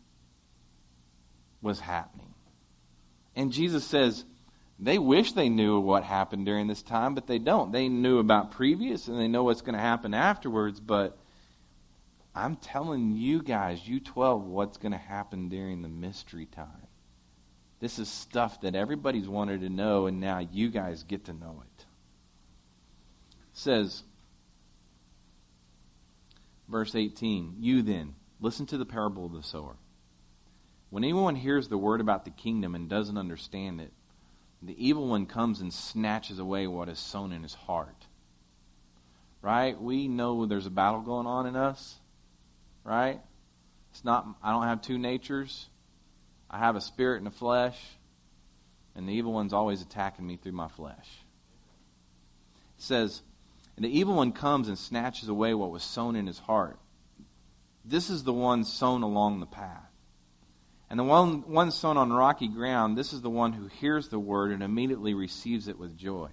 was 1.62 1.80
happening. 1.80 2.34
And 3.36 3.52
Jesus 3.52 3.84
says, 3.84 4.26
they 4.80 5.00
wish 5.00 5.34
they 5.34 5.50
knew 5.50 5.80
what 5.80 6.04
happened 6.04 6.46
during 6.46 6.68
this 6.68 6.84
time, 6.84 7.16
but 7.16 7.28
they 7.28 7.40
don't. 7.40 7.72
They 7.72 7.88
knew 7.90 8.20
about 8.20 8.52
previous 8.52 9.08
and 9.08 9.20
they 9.20 9.28
know 9.28 9.44
what's 9.44 9.62
going 9.62 9.76
to 9.76 9.82
happen 9.82 10.14
afterwards, 10.14 10.80
but 10.80 11.18
I'm 12.36 12.56
telling 12.56 13.14
you 13.14 13.42
guys, 13.42 13.88
you 13.88 14.00
12, 14.00 14.44
what's 14.44 14.78
going 14.78 14.92
to 14.92 14.98
happen 14.98 15.50
during 15.50 15.82
the 15.82 15.90
mystery 15.90 16.46
time. 16.46 16.88
This 17.80 17.98
is 17.98 18.10
stuff 18.10 18.62
that 18.62 18.76
everybody's 18.76 19.28
wanted 19.28 19.62
to 19.62 19.70
know, 19.70 20.06
and 20.06 20.20
now 20.20 20.40
you 20.40 20.70
guys 20.70 21.04
get 21.04 21.26
to 21.26 21.34
know 21.34 21.64
it. 21.64 21.82
it 21.82 23.46
says, 23.54 24.04
verse 26.68 26.96
18, 26.96 27.56
You 27.60 27.82
then, 27.82 28.16
listen 28.39 28.65
to 28.67 28.78
the 28.78 28.86
parable 28.86 29.26
of 29.26 29.34
the 29.34 29.43
sower. 29.43 29.76
When 30.89 31.04
anyone 31.04 31.36
hears 31.36 31.67
the 31.67 31.78
word 31.78 32.02
about 32.02 32.26
the 32.26 32.32
kingdom 32.32 32.76
and 32.76 32.89
doesn't 32.89 33.17
understand 33.17 33.82
it, 33.82 33.91
the 34.62 34.76
evil 34.86 35.08
one 35.08 35.26
comes 35.26 35.62
and 35.62 35.73
snatches 35.73 36.39
away 36.39 36.65
what 36.67 36.89
is 36.89 37.00
sown 37.00 37.32
in 37.32 37.43
his 37.43 37.54
heart. 37.54 38.06
Right? 39.41 39.80
We 39.80 40.08
know 40.08 40.45
there's 40.45 40.65
a 40.65 40.71
battle 40.71 41.02
going 41.02 41.28
on 41.28 41.45
in 41.45 41.56
us 41.56 42.00
right? 42.88 43.19
It's 43.91 44.06
not 44.06 44.26
I 44.41 44.52
don't 44.52 44.63
have 44.63 44.82
two 44.82 44.97
natures. 44.97 45.67
I 46.50 46.60
have 46.60 46.78
a 46.78 46.82
spirit 46.82 47.17
and 47.17 47.28
a 47.28 47.32
flesh, 47.32 47.78
and 48.95 49.08
the 49.08 49.13
evil 49.13 49.34
one's 49.34 49.52
always 49.52 49.82
attacking 49.82 50.26
me 50.26 50.38
through 50.38 50.54
my 50.54 50.69
flesh. 50.69 51.08
It 52.78 52.84
says, 52.84 53.21
and 53.76 53.84
the 53.84 54.00
evil 54.00 54.15
one 54.15 54.32
comes 54.32 54.69
and 54.69 54.78
snatches 54.78 55.28
away 55.28 55.54
what 55.54 55.71
was 55.71 55.84
sown 55.84 56.15
in 56.15 56.26
his 56.26 56.39
heart. 56.39 56.80
This 57.88 58.10
is 58.10 58.23
the 58.23 58.34
one 58.34 58.65
sown 58.65 59.02
along 59.02 59.39
the 59.39 59.45
path. 59.45 59.89
And 60.89 61.00
the 61.00 61.06
one, 61.06 61.50
one 61.50 61.71
sown 61.71 61.95
on 61.95 62.12
rocky 62.12 62.47
ground, 62.47 62.97
this 62.97 63.13
is 63.13 63.21
the 63.21 63.30
one 63.30 63.54
who 63.54 63.67
hears 63.67 64.10
the 64.10 64.19
word 64.19 64.52
and 64.52 64.62
immediately 64.62 65.13
receives 65.13 65.67
it 65.67 65.80
with 65.80 65.97
joy. 65.97 66.30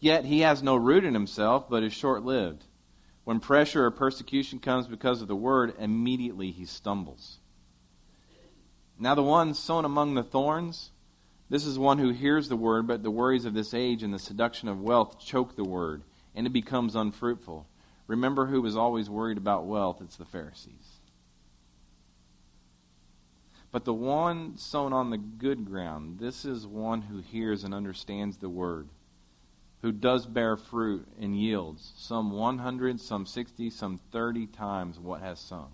Yet 0.00 0.24
he 0.24 0.40
has 0.40 0.62
no 0.62 0.74
root 0.74 1.04
in 1.04 1.14
himself, 1.14 1.68
but 1.68 1.84
is 1.84 1.92
short 1.92 2.24
lived. 2.24 2.64
When 3.24 3.38
pressure 3.38 3.84
or 3.84 3.90
persecution 3.92 4.58
comes 4.58 4.88
because 4.88 5.22
of 5.22 5.28
the 5.28 5.36
word, 5.36 5.74
immediately 5.78 6.50
he 6.50 6.64
stumbles. 6.64 7.38
Now, 8.98 9.14
the 9.14 9.22
one 9.22 9.54
sown 9.54 9.84
among 9.84 10.14
the 10.14 10.24
thorns, 10.24 10.90
this 11.48 11.64
is 11.64 11.78
one 11.78 11.98
who 11.98 12.10
hears 12.10 12.48
the 12.48 12.56
word, 12.56 12.88
but 12.88 13.02
the 13.02 13.10
worries 13.10 13.44
of 13.44 13.54
this 13.54 13.74
age 13.74 14.02
and 14.02 14.12
the 14.12 14.18
seduction 14.18 14.68
of 14.68 14.80
wealth 14.80 15.20
choke 15.20 15.54
the 15.54 15.64
word, 15.64 16.02
and 16.34 16.46
it 16.46 16.50
becomes 16.50 16.96
unfruitful. 16.96 17.66
Remember 18.12 18.44
who 18.44 18.60
was 18.60 18.76
always 18.76 19.08
worried 19.08 19.38
about 19.38 19.64
wealth? 19.64 20.02
It's 20.02 20.16
the 20.16 20.26
Pharisees. 20.26 21.00
But 23.70 23.86
the 23.86 23.94
one 23.94 24.58
sown 24.58 24.92
on 24.92 25.08
the 25.08 25.16
good 25.16 25.64
ground, 25.64 26.18
this 26.18 26.44
is 26.44 26.66
one 26.66 27.00
who 27.00 27.20
hears 27.20 27.64
and 27.64 27.72
understands 27.72 28.36
the 28.36 28.50
word 28.50 28.88
who 29.80 29.92
does 29.92 30.26
bear 30.26 30.58
fruit 30.58 31.08
and 31.18 31.40
yields, 31.40 31.94
some 31.96 32.32
100, 32.32 33.00
some 33.00 33.24
60, 33.24 33.70
some 33.70 33.98
30 34.12 34.46
times 34.46 34.98
what 34.98 35.22
has 35.22 35.40
sown. 35.40 35.70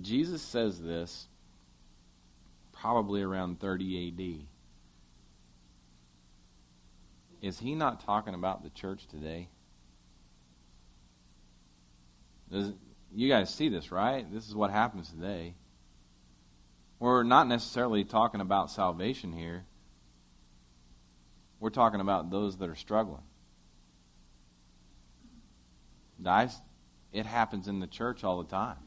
Jesus 0.00 0.40
says 0.40 0.80
this 0.80 1.26
probably 2.72 3.20
around 3.20 3.60
30 3.60 4.08
AD. 4.08 4.55
Is 7.46 7.60
he 7.60 7.76
not 7.76 8.04
talking 8.04 8.34
about 8.34 8.64
the 8.64 8.70
church 8.70 9.06
today? 9.06 9.48
Does, 12.50 12.72
you 13.14 13.28
guys 13.28 13.54
see 13.54 13.68
this, 13.68 13.92
right? 13.92 14.26
This 14.32 14.48
is 14.48 14.54
what 14.54 14.72
happens 14.72 15.10
today. 15.10 15.54
We're 16.98 17.22
not 17.22 17.46
necessarily 17.46 18.02
talking 18.02 18.40
about 18.40 18.72
salvation 18.72 19.32
here. 19.32 19.64
We're 21.60 21.70
talking 21.70 22.00
about 22.00 22.30
those 22.30 22.56
that 22.56 22.68
are 22.68 22.74
struggling. 22.74 23.22
Guys, 26.20 26.60
it 27.12 27.26
happens 27.26 27.68
in 27.68 27.78
the 27.78 27.86
church 27.86 28.24
all 28.24 28.42
the 28.42 28.50
time. 28.50 28.78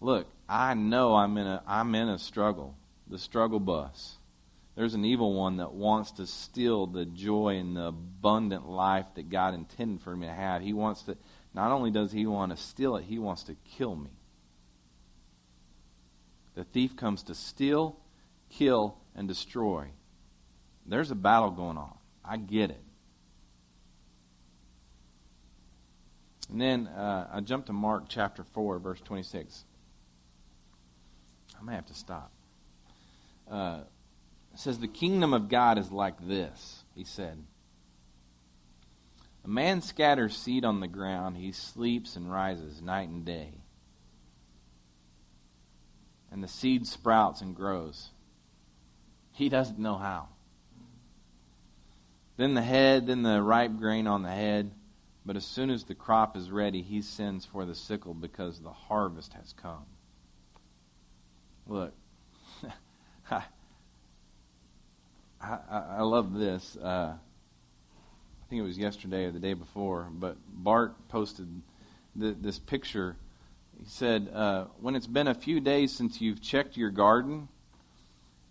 Look, 0.00 0.28
I 0.48 0.72
know 0.72 1.14
I'm 1.14 1.36
in 1.36 1.46
a 1.46 1.62
I'm 1.66 1.94
in 1.94 2.08
a 2.08 2.18
struggle, 2.18 2.74
the 3.06 3.18
struggle 3.18 3.60
bus. 3.60 4.16
There's 4.76 4.94
an 4.94 5.04
evil 5.04 5.34
one 5.34 5.58
that 5.58 5.72
wants 5.72 6.12
to 6.12 6.26
steal 6.26 6.86
the 6.86 7.04
joy 7.04 7.58
and 7.58 7.76
the 7.76 7.86
abundant 7.86 8.68
life 8.68 9.06
that 9.14 9.30
God 9.30 9.54
intended 9.54 10.00
for 10.02 10.16
me 10.16 10.26
to 10.26 10.32
have. 10.32 10.62
He 10.62 10.72
wants 10.72 11.02
to 11.02 11.16
not 11.54 11.70
only 11.70 11.92
does 11.92 12.10
he 12.10 12.26
want 12.26 12.50
to 12.50 12.60
steal 12.60 12.96
it, 12.96 13.04
he 13.04 13.18
wants 13.18 13.44
to 13.44 13.54
kill 13.76 13.94
me. 13.94 14.10
The 16.56 16.64
thief 16.64 16.96
comes 16.96 17.22
to 17.24 17.34
steal, 17.34 17.96
kill, 18.50 18.98
and 19.14 19.28
destroy. 19.28 19.88
There's 20.86 21.12
a 21.12 21.16
battle 21.16 21.50
going 21.50 21.78
on. 21.78 21.96
I 22.24 22.36
get 22.36 22.70
it. 22.70 22.82
And 26.50 26.60
then 26.60 26.86
uh, 26.88 27.28
I 27.32 27.40
jump 27.40 27.66
to 27.66 27.72
Mark 27.72 28.04
chapter 28.08 28.44
4, 28.52 28.78
verse 28.78 29.00
26. 29.00 29.64
I 31.58 31.64
may 31.64 31.74
have 31.74 31.86
to 31.86 31.94
stop. 31.94 32.30
Uh, 33.50 33.80
says, 34.58 34.78
The 34.78 34.88
kingdom 34.88 35.34
of 35.34 35.48
God 35.48 35.78
is 35.78 35.90
like 35.90 36.26
this, 36.26 36.84
he 36.94 37.04
said. 37.04 37.44
A 39.44 39.48
man 39.48 39.82
scatters 39.82 40.36
seed 40.36 40.64
on 40.64 40.80
the 40.80 40.88
ground, 40.88 41.36
he 41.36 41.52
sleeps 41.52 42.16
and 42.16 42.30
rises 42.30 42.80
night 42.80 43.08
and 43.08 43.24
day. 43.24 43.60
And 46.32 46.42
the 46.42 46.48
seed 46.48 46.86
sprouts 46.86 47.40
and 47.40 47.54
grows. 47.54 48.10
He 49.32 49.48
doesn't 49.48 49.78
know 49.78 49.96
how 49.96 50.28
then 52.36 52.54
the 52.54 52.62
head, 52.62 53.06
then 53.06 53.22
the 53.22 53.42
ripe 53.42 53.76
grain 53.76 54.06
on 54.06 54.22
the 54.22 54.30
head. 54.30 54.72
But 55.26 55.36
as 55.36 55.46
soon 55.46 55.70
as 55.70 55.84
the 55.84 55.94
crop 55.94 56.36
is 56.36 56.50
ready, 56.50 56.82
he 56.82 57.00
sends 57.00 57.46
for 57.46 57.64
the 57.64 57.74
sickle 57.74 58.12
because 58.12 58.60
the 58.60 58.72
harvest 58.72 59.32
has 59.34 59.54
come. 59.54 59.86
Look, 61.66 61.94
I, 65.44 65.84
I, 65.98 66.02
love 66.02 66.34
this. 66.34 66.76
Uh, 66.76 67.14
I 67.16 68.48
think 68.48 68.60
it 68.60 68.64
was 68.64 68.78
yesterday 68.78 69.24
or 69.24 69.30
the 69.30 69.38
day 69.38 69.54
before, 69.54 70.08
but 70.10 70.36
Bart 70.48 70.94
posted 71.08 71.48
the, 72.16 72.32
this 72.32 72.58
picture. 72.58 73.16
He 73.78 73.84
said, 73.86 74.30
uh, 74.32 74.66
When 74.80 74.94
it's 74.96 75.06
been 75.06 75.28
a 75.28 75.34
few 75.34 75.60
days 75.60 75.92
since 75.92 76.20
you've 76.20 76.40
checked 76.40 76.76
your 76.76 76.90
garden, 76.90 77.48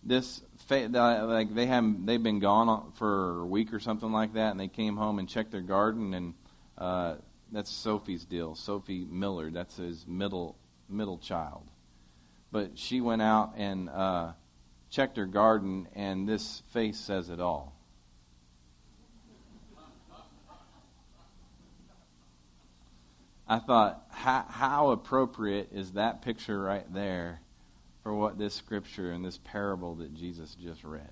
this 0.04 0.42
fa- 0.68 0.90
like 0.92 1.56
they 1.56 1.66
have 1.66 2.06
they've 2.06 2.22
been 2.22 2.40
gone 2.40 2.92
for 2.96 3.40
a 3.40 3.46
week 3.46 3.74
or 3.74 3.80
something 3.80 4.12
like 4.12 4.34
that, 4.34 4.52
and 4.52 4.60
they 4.60 4.68
came 4.68 4.98
home 4.98 5.18
and 5.18 5.28
checked 5.28 5.52
their 5.52 5.62
garden, 5.62 6.14
and 6.14 6.34
uh, 6.78 7.16
that's 7.52 7.72
Sophie's 7.72 8.26
deal. 8.26 8.56
Sophie 8.56 9.06
Miller, 9.10 9.50
that's 9.50 9.78
his 9.78 10.06
middle 10.06 10.58
middle 10.90 11.18
child, 11.18 11.64
but 12.52 12.78
she 12.78 13.00
went 13.02 13.22
out 13.22 13.54
and 13.56 13.90
uh, 13.90 14.34
checked 14.94 15.18
her 15.18 15.26
garden, 15.26 15.88
and 15.96 16.30
this 16.30 16.62
face 16.72 17.00
says 17.00 17.30
it 17.30 17.40
all. 17.40 17.74
I 23.48 23.58
thought, 23.58 24.06
how, 24.12 24.46
how 24.48 24.92
appropriate 24.92 25.70
is 25.74 25.94
that 25.94 26.22
picture 26.22 26.62
right 26.62 26.86
there 26.94 27.42
for 28.04 28.14
what 28.14 28.38
this 28.38 28.54
scripture 28.54 29.12
and 29.12 29.26
this 29.26 29.40
parable 29.44 29.96
that 29.96 30.14
Jesus 30.14 30.56
just 30.56 30.84
read. 30.84 31.10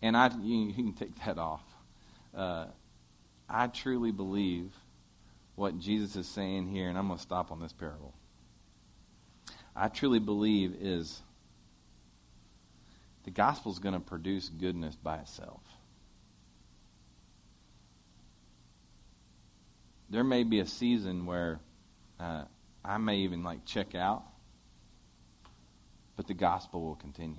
And 0.00 0.16
I, 0.16 0.30
you, 0.40 0.68
you 0.68 0.72
can 0.72 0.94
take 0.94 1.14
that 1.26 1.38
off. 1.38 1.62
Uh, 2.34 2.66
I 3.48 3.66
truly 3.66 4.12
believe 4.12 4.72
what 5.56 5.78
Jesus 5.78 6.16
is 6.16 6.26
saying 6.26 6.68
here, 6.68 6.88
and 6.88 6.96
I'm 6.96 7.06
going 7.06 7.18
to 7.18 7.22
stop 7.22 7.52
on 7.52 7.60
this 7.60 7.72
parable. 7.72 8.14
I 9.80 9.86
truly 9.86 10.18
believe 10.18 10.74
is 10.80 11.22
the 13.24 13.30
gospel 13.30 13.70
is 13.70 13.78
going 13.78 13.94
to 13.94 14.00
produce 14.00 14.48
goodness 14.48 14.96
by 14.96 15.18
itself. 15.18 15.60
There 20.10 20.24
may 20.24 20.42
be 20.42 20.58
a 20.58 20.66
season 20.66 21.26
where 21.26 21.60
uh, 22.18 22.44
I 22.84 22.98
may 22.98 23.18
even 23.18 23.44
like 23.44 23.64
check 23.66 23.94
out, 23.94 24.24
but 26.16 26.26
the 26.26 26.34
gospel 26.34 26.80
will 26.80 26.96
continue. 26.96 27.36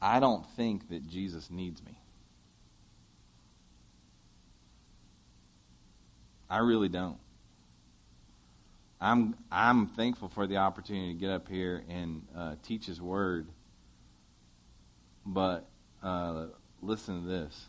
I 0.00 0.18
don't 0.18 0.44
think 0.56 0.88
that 0.88 1.06
Jesus 1.06 1.50
needs 1.50 1.80
me. 1.84 1.96
I 6.50 6.58
really 6.58 6.88
don't. 6.88 7.18
I'm 9.00 9.36
I'm 9.50 9.86
thankful 9.86 10.28
for 10.28 10.46
the 10.46 10.56
opportunity 10.56 11.12
to 11.12 11.18
get 11.18 11.30
up 11.30 11.48
here 11.48 11.84
and 11.88 12.26
uh, 12.36 12.54
teach 12.62 12.86
His 12.86 13.00
Word. 13.00 13.48
But 15.24 15.68
uh, 16.02 16.46
listen 16.82 17.22
to 17.22 17.28
this. 17.28 17.66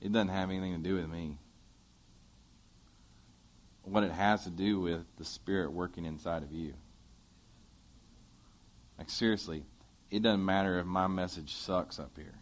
It 0.00 0.12
doesn't 0.12 0.28
have 0.28 0.50
anything 0.50 0.74
to 0.74 0.88
do 0.88 0.96
with 0.96 1.08
me. 1.08 1.38
What 3.82 4.04
it 4.04 4.12
has 4.12 4.44
to 4.44 4.50
do 4.50 4.80
with 4.80 5.04
the 5.18 5.24
Spirit 5.24 5.72
working 5.72 6.04
inside 6.04 6.42
of 6.42 6.52
you. 6.52 6.74
Like 8.96 9.10
seriously, 9.10 9.64
it 10.10 10.22
doesn't 10.22 10.44
matter 10.44 10.78
if 10.78 10.86
my 10.86 11.08
message 11.08 11.54
sucks 11.54 11.98
up 11.98 12.12
here. 12.16 12.38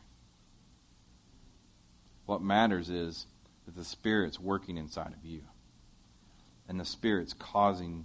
What 2.27 2.43
matters 2.43 2.91
is 2.91 3.27
that 3.65 3.75
the 3.75 3.85
Spirit's 3.85 4.39
working 4.39 4.77
inside 4.77 5.15
of 5.15 5.25
you 5.25 5.43
and 6.69 6.79
the 6.79 6.85
Spirit's 6.85 7.33
causing 7.33 8.05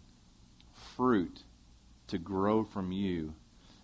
fruit 0.96 1.44
to 2.08 2.18
grow 2.18 2.64
from 2.64 2.92
you, 2.92 3.34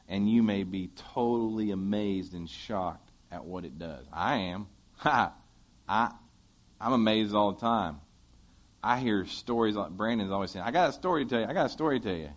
and 0.07 0.29
you 0.29 0.41
may 0.41 0.63
be 0.63 0.89
totally 1.13 1.71
amazed 1.71 2.33
and 2.33 2.49
shocked 2.49 3.11
at 3.31 3.45
what 3.45 3.65
it 3.65 3.77
does. 3.77 4.05
I 4.11 4.35
am. 4.37 4.67
Ha! 4.99 5.31
I, 5.87 6.11
I'm 6.81 6.91
amazed 6.91 7.33
all 7.33 7.53
the 7.53 7.61
time. 7.61 8.01
I 8.83 8.99
hear 8.99 9.25
stories 9.25 9.77
like 9.77 9.91
Brandon's 9.91 10.29
always 10.29 10.51
saying, 10.51 10.65
I 10.65 10.71
got 10.71 10.89
a 10.89 10.93
story 10.93 11.23
to 11.23 11.29
tell 11.29 11.39
you. 11.39 11.47
I 11.47 11.53
got 11.53 11.67
a 11.67 11.69
story 11.69 12.01
to 12.01 12.05
tell 12.05 12.17
you. 12.17 12.29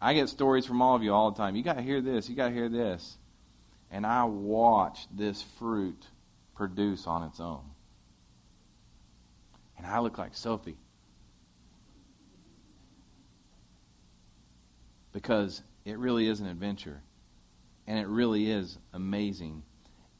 I 0.00 0.14
get 0.14 0.30
stories 0.30 0.64
from 0.64 0.80
all 0.80 0.96
of 0.96 1.02
you 1.02 1.12
all 1.12 1.30
the 1.30 1.36
time. 1.36 1.56
You 1.56 1.62
got 1.62 1.76
to 1.76 1.82
hear 1.82 2.00
this. 2.00 2.26
You 2.30 2.36
got 2.36 2.48
to 2.48 2.54
hear 2.54 2.70
this. 2.70 3.18
And 3.90 4.06
I 4.06 4.24
watch 4.24 5.06
this 5.14 5.42
fruit 5.58 6.06
produce 6.54 7.06
on 7.06 7.24
its 7.24 7.38
own 7.38 7.64
and 9.84 9.92
I 9.92 9.98
look 9.98 10.16
like 10.16 10.34
Sophie. 10.34 10.78
Because 15.12 15.62
it 15.84 15.98
really 15.98 16.26
is 16.26 16.40
an 16.40 16.46
adventure. 16.46 17.02
And 17.86 17.98
it 17.98 18.08
really 18.08 18.50
is 18.50 18.78
amazing. 18.94 19.62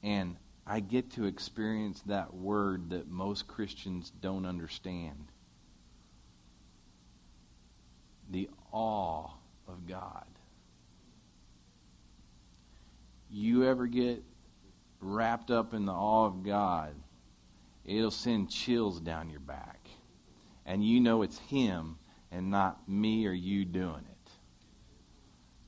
And 0.03 0.37
I 0.67 0.81
get 0.81 1.13
to 1.13 1.25
experience 1.25 2.03
that 2.07 2.35
word 2.35 2.91
that 2.91 3.09
most 3.09 3.49
Christians 3.49 4.13
don't 4.21 4.45
understand 4.45 5.33
the 8.31 8.51
awe 8.71 9.31
of 9.67 9.87
God. 9.87 10.27
You 13.31 13.65
ever 13.65 13.87
get 13.87 14.23
wrapped 15.01 15.51
up 15.51 15.73
in 15.73 15.87
the 15.87 15.93
awe 15.93 16.27
of 16.27 16.45
God 16.45 16.95
it'll 17.85 18.11
send 18.11 18.51
chills 18.51 19.01
down 19.01 19.31
your 19.31 19.41
back. 19.41 19.89
And 20.67 20.85
you 20.85 21.01
know 21.01 21.23
it's 21.23 21.39
Him 21.39 21.99
and 22.31 22.51
not 22.51 22.89
me 22.89 23.27
or 23.27 23.33
you 23.33 23.65
doing 23.65 24.05
it. 24.11 24.31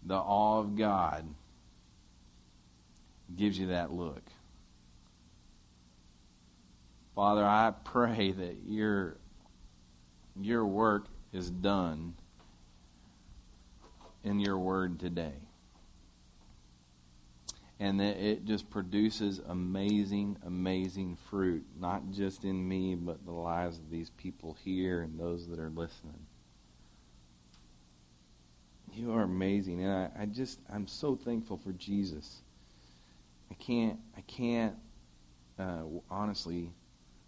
The 0.04 0.16
awe 0.16 0.60
of 0.60 0.76
God 0.76 1.26
gives 3.34 3.58
you 3.58 3.68
that 3.68 3.92
look. 3.92 4.22
Father, 7.14 7.44
I 7.44 7.72
pray 7.84 8.30
that 8.30 8.56
your, 8.66 9.16
your 10.40 10.66
work 10.66 11.06
is 11.32 11.50
done 11.50 12.14
in 14.22 14.38
your 14.38 14.58
word 14.58 14.98
today 15.00 15.45
and 17.78 18.00
that 18.00 18.16
it 18.16 18.44
just 18.46 18.70
produces 18.70 19.40
amazing, 19.48 20.36
amazing 20.46 21.16
fruit, 21.28 21.64
not 21.78 22.10
just 22.10 22.44
in 22.44 22.66
me, 22.66 22.94
but 22.94 23.24
the 23.26 23.32
lives 23.32 23.78
of 23.78 23.90
these 23.90 24.10
people 24.10 24.56
here 24.64 25.02
and 25.02 25.18
those 25.18 25.46
that 25.48 25.58
are 25.58 25.70
listening. 25.70 26.26
You 28.94 29.12
are 29.12 29.22
amazing, 29.22 29.84
and 29.84 29.92
I, 29.92 30.22
I 30.22 30.26
just 30.26 30.58
I'm 30.72 30.86
so 30.86 31.16
thankful 31.16 31.58
for 31.58 31.72
Jesus. 31.72 32.40
I 33.50 33.54
can't 33.54 33.98
I 34.16 34.22
can't 34.22 34.74
uh, 35.58 35.82
honestly 36.10 36.72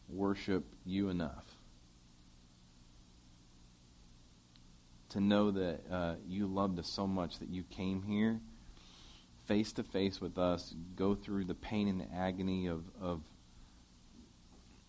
worship 0.08 0.64
you 0.86 1.10
enough 1.10 1.44
to 5.10 5.20
know 5.20 5.50
that 5.50 5.80
uh, 5.90 6.14
you 6.26 6.46
loved 6.46 6.78
us 6.78 6.88
so 6.88 7.06
much 7.06 7.38
that 7.40 7.50
you 7.50 7.64
came 7.64 8.02
here 8.02 8.40
face 9.48 9.72
to 9.72 9.82
face 9.82 10.20
with 10.20 10.38
us, 10.38 10.74
go 10.94 11.14
through 11.14 11.46
the 11.46 11.54
pain 11.54 11.88
and 11.88 12.00
the 12.00 12.14
agony 12.14 12.66
of, 12.66 12.84
of 13.00 13.22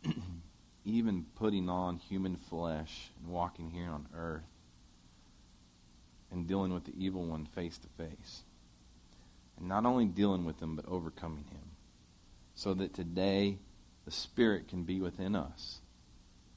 even 0.85 1.25
putting 1.35 1.69
on 1.69 1.97
human 1.97 2.35
flesh 2.35 3.11
and 3.17 3.31
walking 3.31 3.71
here 3.71 3.89
on 3.89 4.05
earth 4.15 4.43
and 6.31 6.45
dealing 6.45 6.73
with 6.73 6.83
the 6.83 6.93
evil 6.95 7.23
one 7.23 7.45
face 7.45 7.77
to 7.79 7.87
face. 7.97 8.43
And 9.57 9.67
not 9.67 9.85
only 9.85 10.05
dealing 10.05 10.45
with 10.45 10.61
him, 10.61 10.75
but 10.75 10.85
overcoming 10.87 11.45
him. 11.45 11.71
So 12.53 12.73
that 12.75 12.93
today 12.93 13.57
the 14.05 14.11
Spirit 14.11 14.67
can 14.67 14.83
be 14.83 14.99
within 14.99 15.35
us 15.35 15.79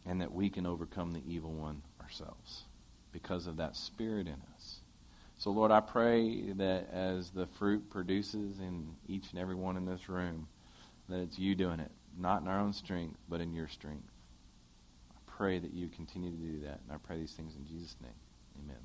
and 0.05 0.21
that 0.21 0.33
we 0.33 0.51
can 0.51 0.67
overcome 0.67 1.13
the 1.13 1.23
evil 1.27 1.53
one 1.53 1.83
ourselves 2.03 2.65
because 3.13 3.47
of 3.47 3.57
that 3.59 3.77
Spirit 3.77 4.27
in 4.27 4.35
us. 4.35 4.52
So, 5.43 5.51
Lord, 5.51 5.72
I 5.72 5.80
pray 5.80 6.53
that 6.53 6.88
as 6.93 7.30
the 7.30 7.49
fruit 7.59 7.90
produces 7.90 8.61
in 8.61 8.95
each 9.09 9.32
and 9.32 9.40
every 9.40 9.57
one 9.57 9.76
in 9.76 9.84
this 9.84 10.09
room, 10.09 10.47
that 11.09 11.18
it's 11.18 11.36
you 11.36 11.57
doing 11.57 11.80
it, 11.80 11.90
not 12.16 12.43
in 12.43 12.47
our 12.47 12.61
own 12.61 12.72
strength, 12.72 13.16
but 13.28 13.40
in 13.40 13.53
your 13.53 13.66
strength. 13.66 14.07
I 15.11 15.18
pray 15.26 15.59
that 15.59 15.74
you 15.74 15.88
continue 15.88 16.30
to 16.30 16.36
do 16.36 16.61
that. 16.61 16.78
And 16.84 16.93
I 16.93 16.97
pray 17.05 17.18
these 17.18 17.32
things 17.32 17.55
in 17.57 17.66
Jesus' 17.66 17.97
name. 18.01 18.12
Amen. 18.64 18.82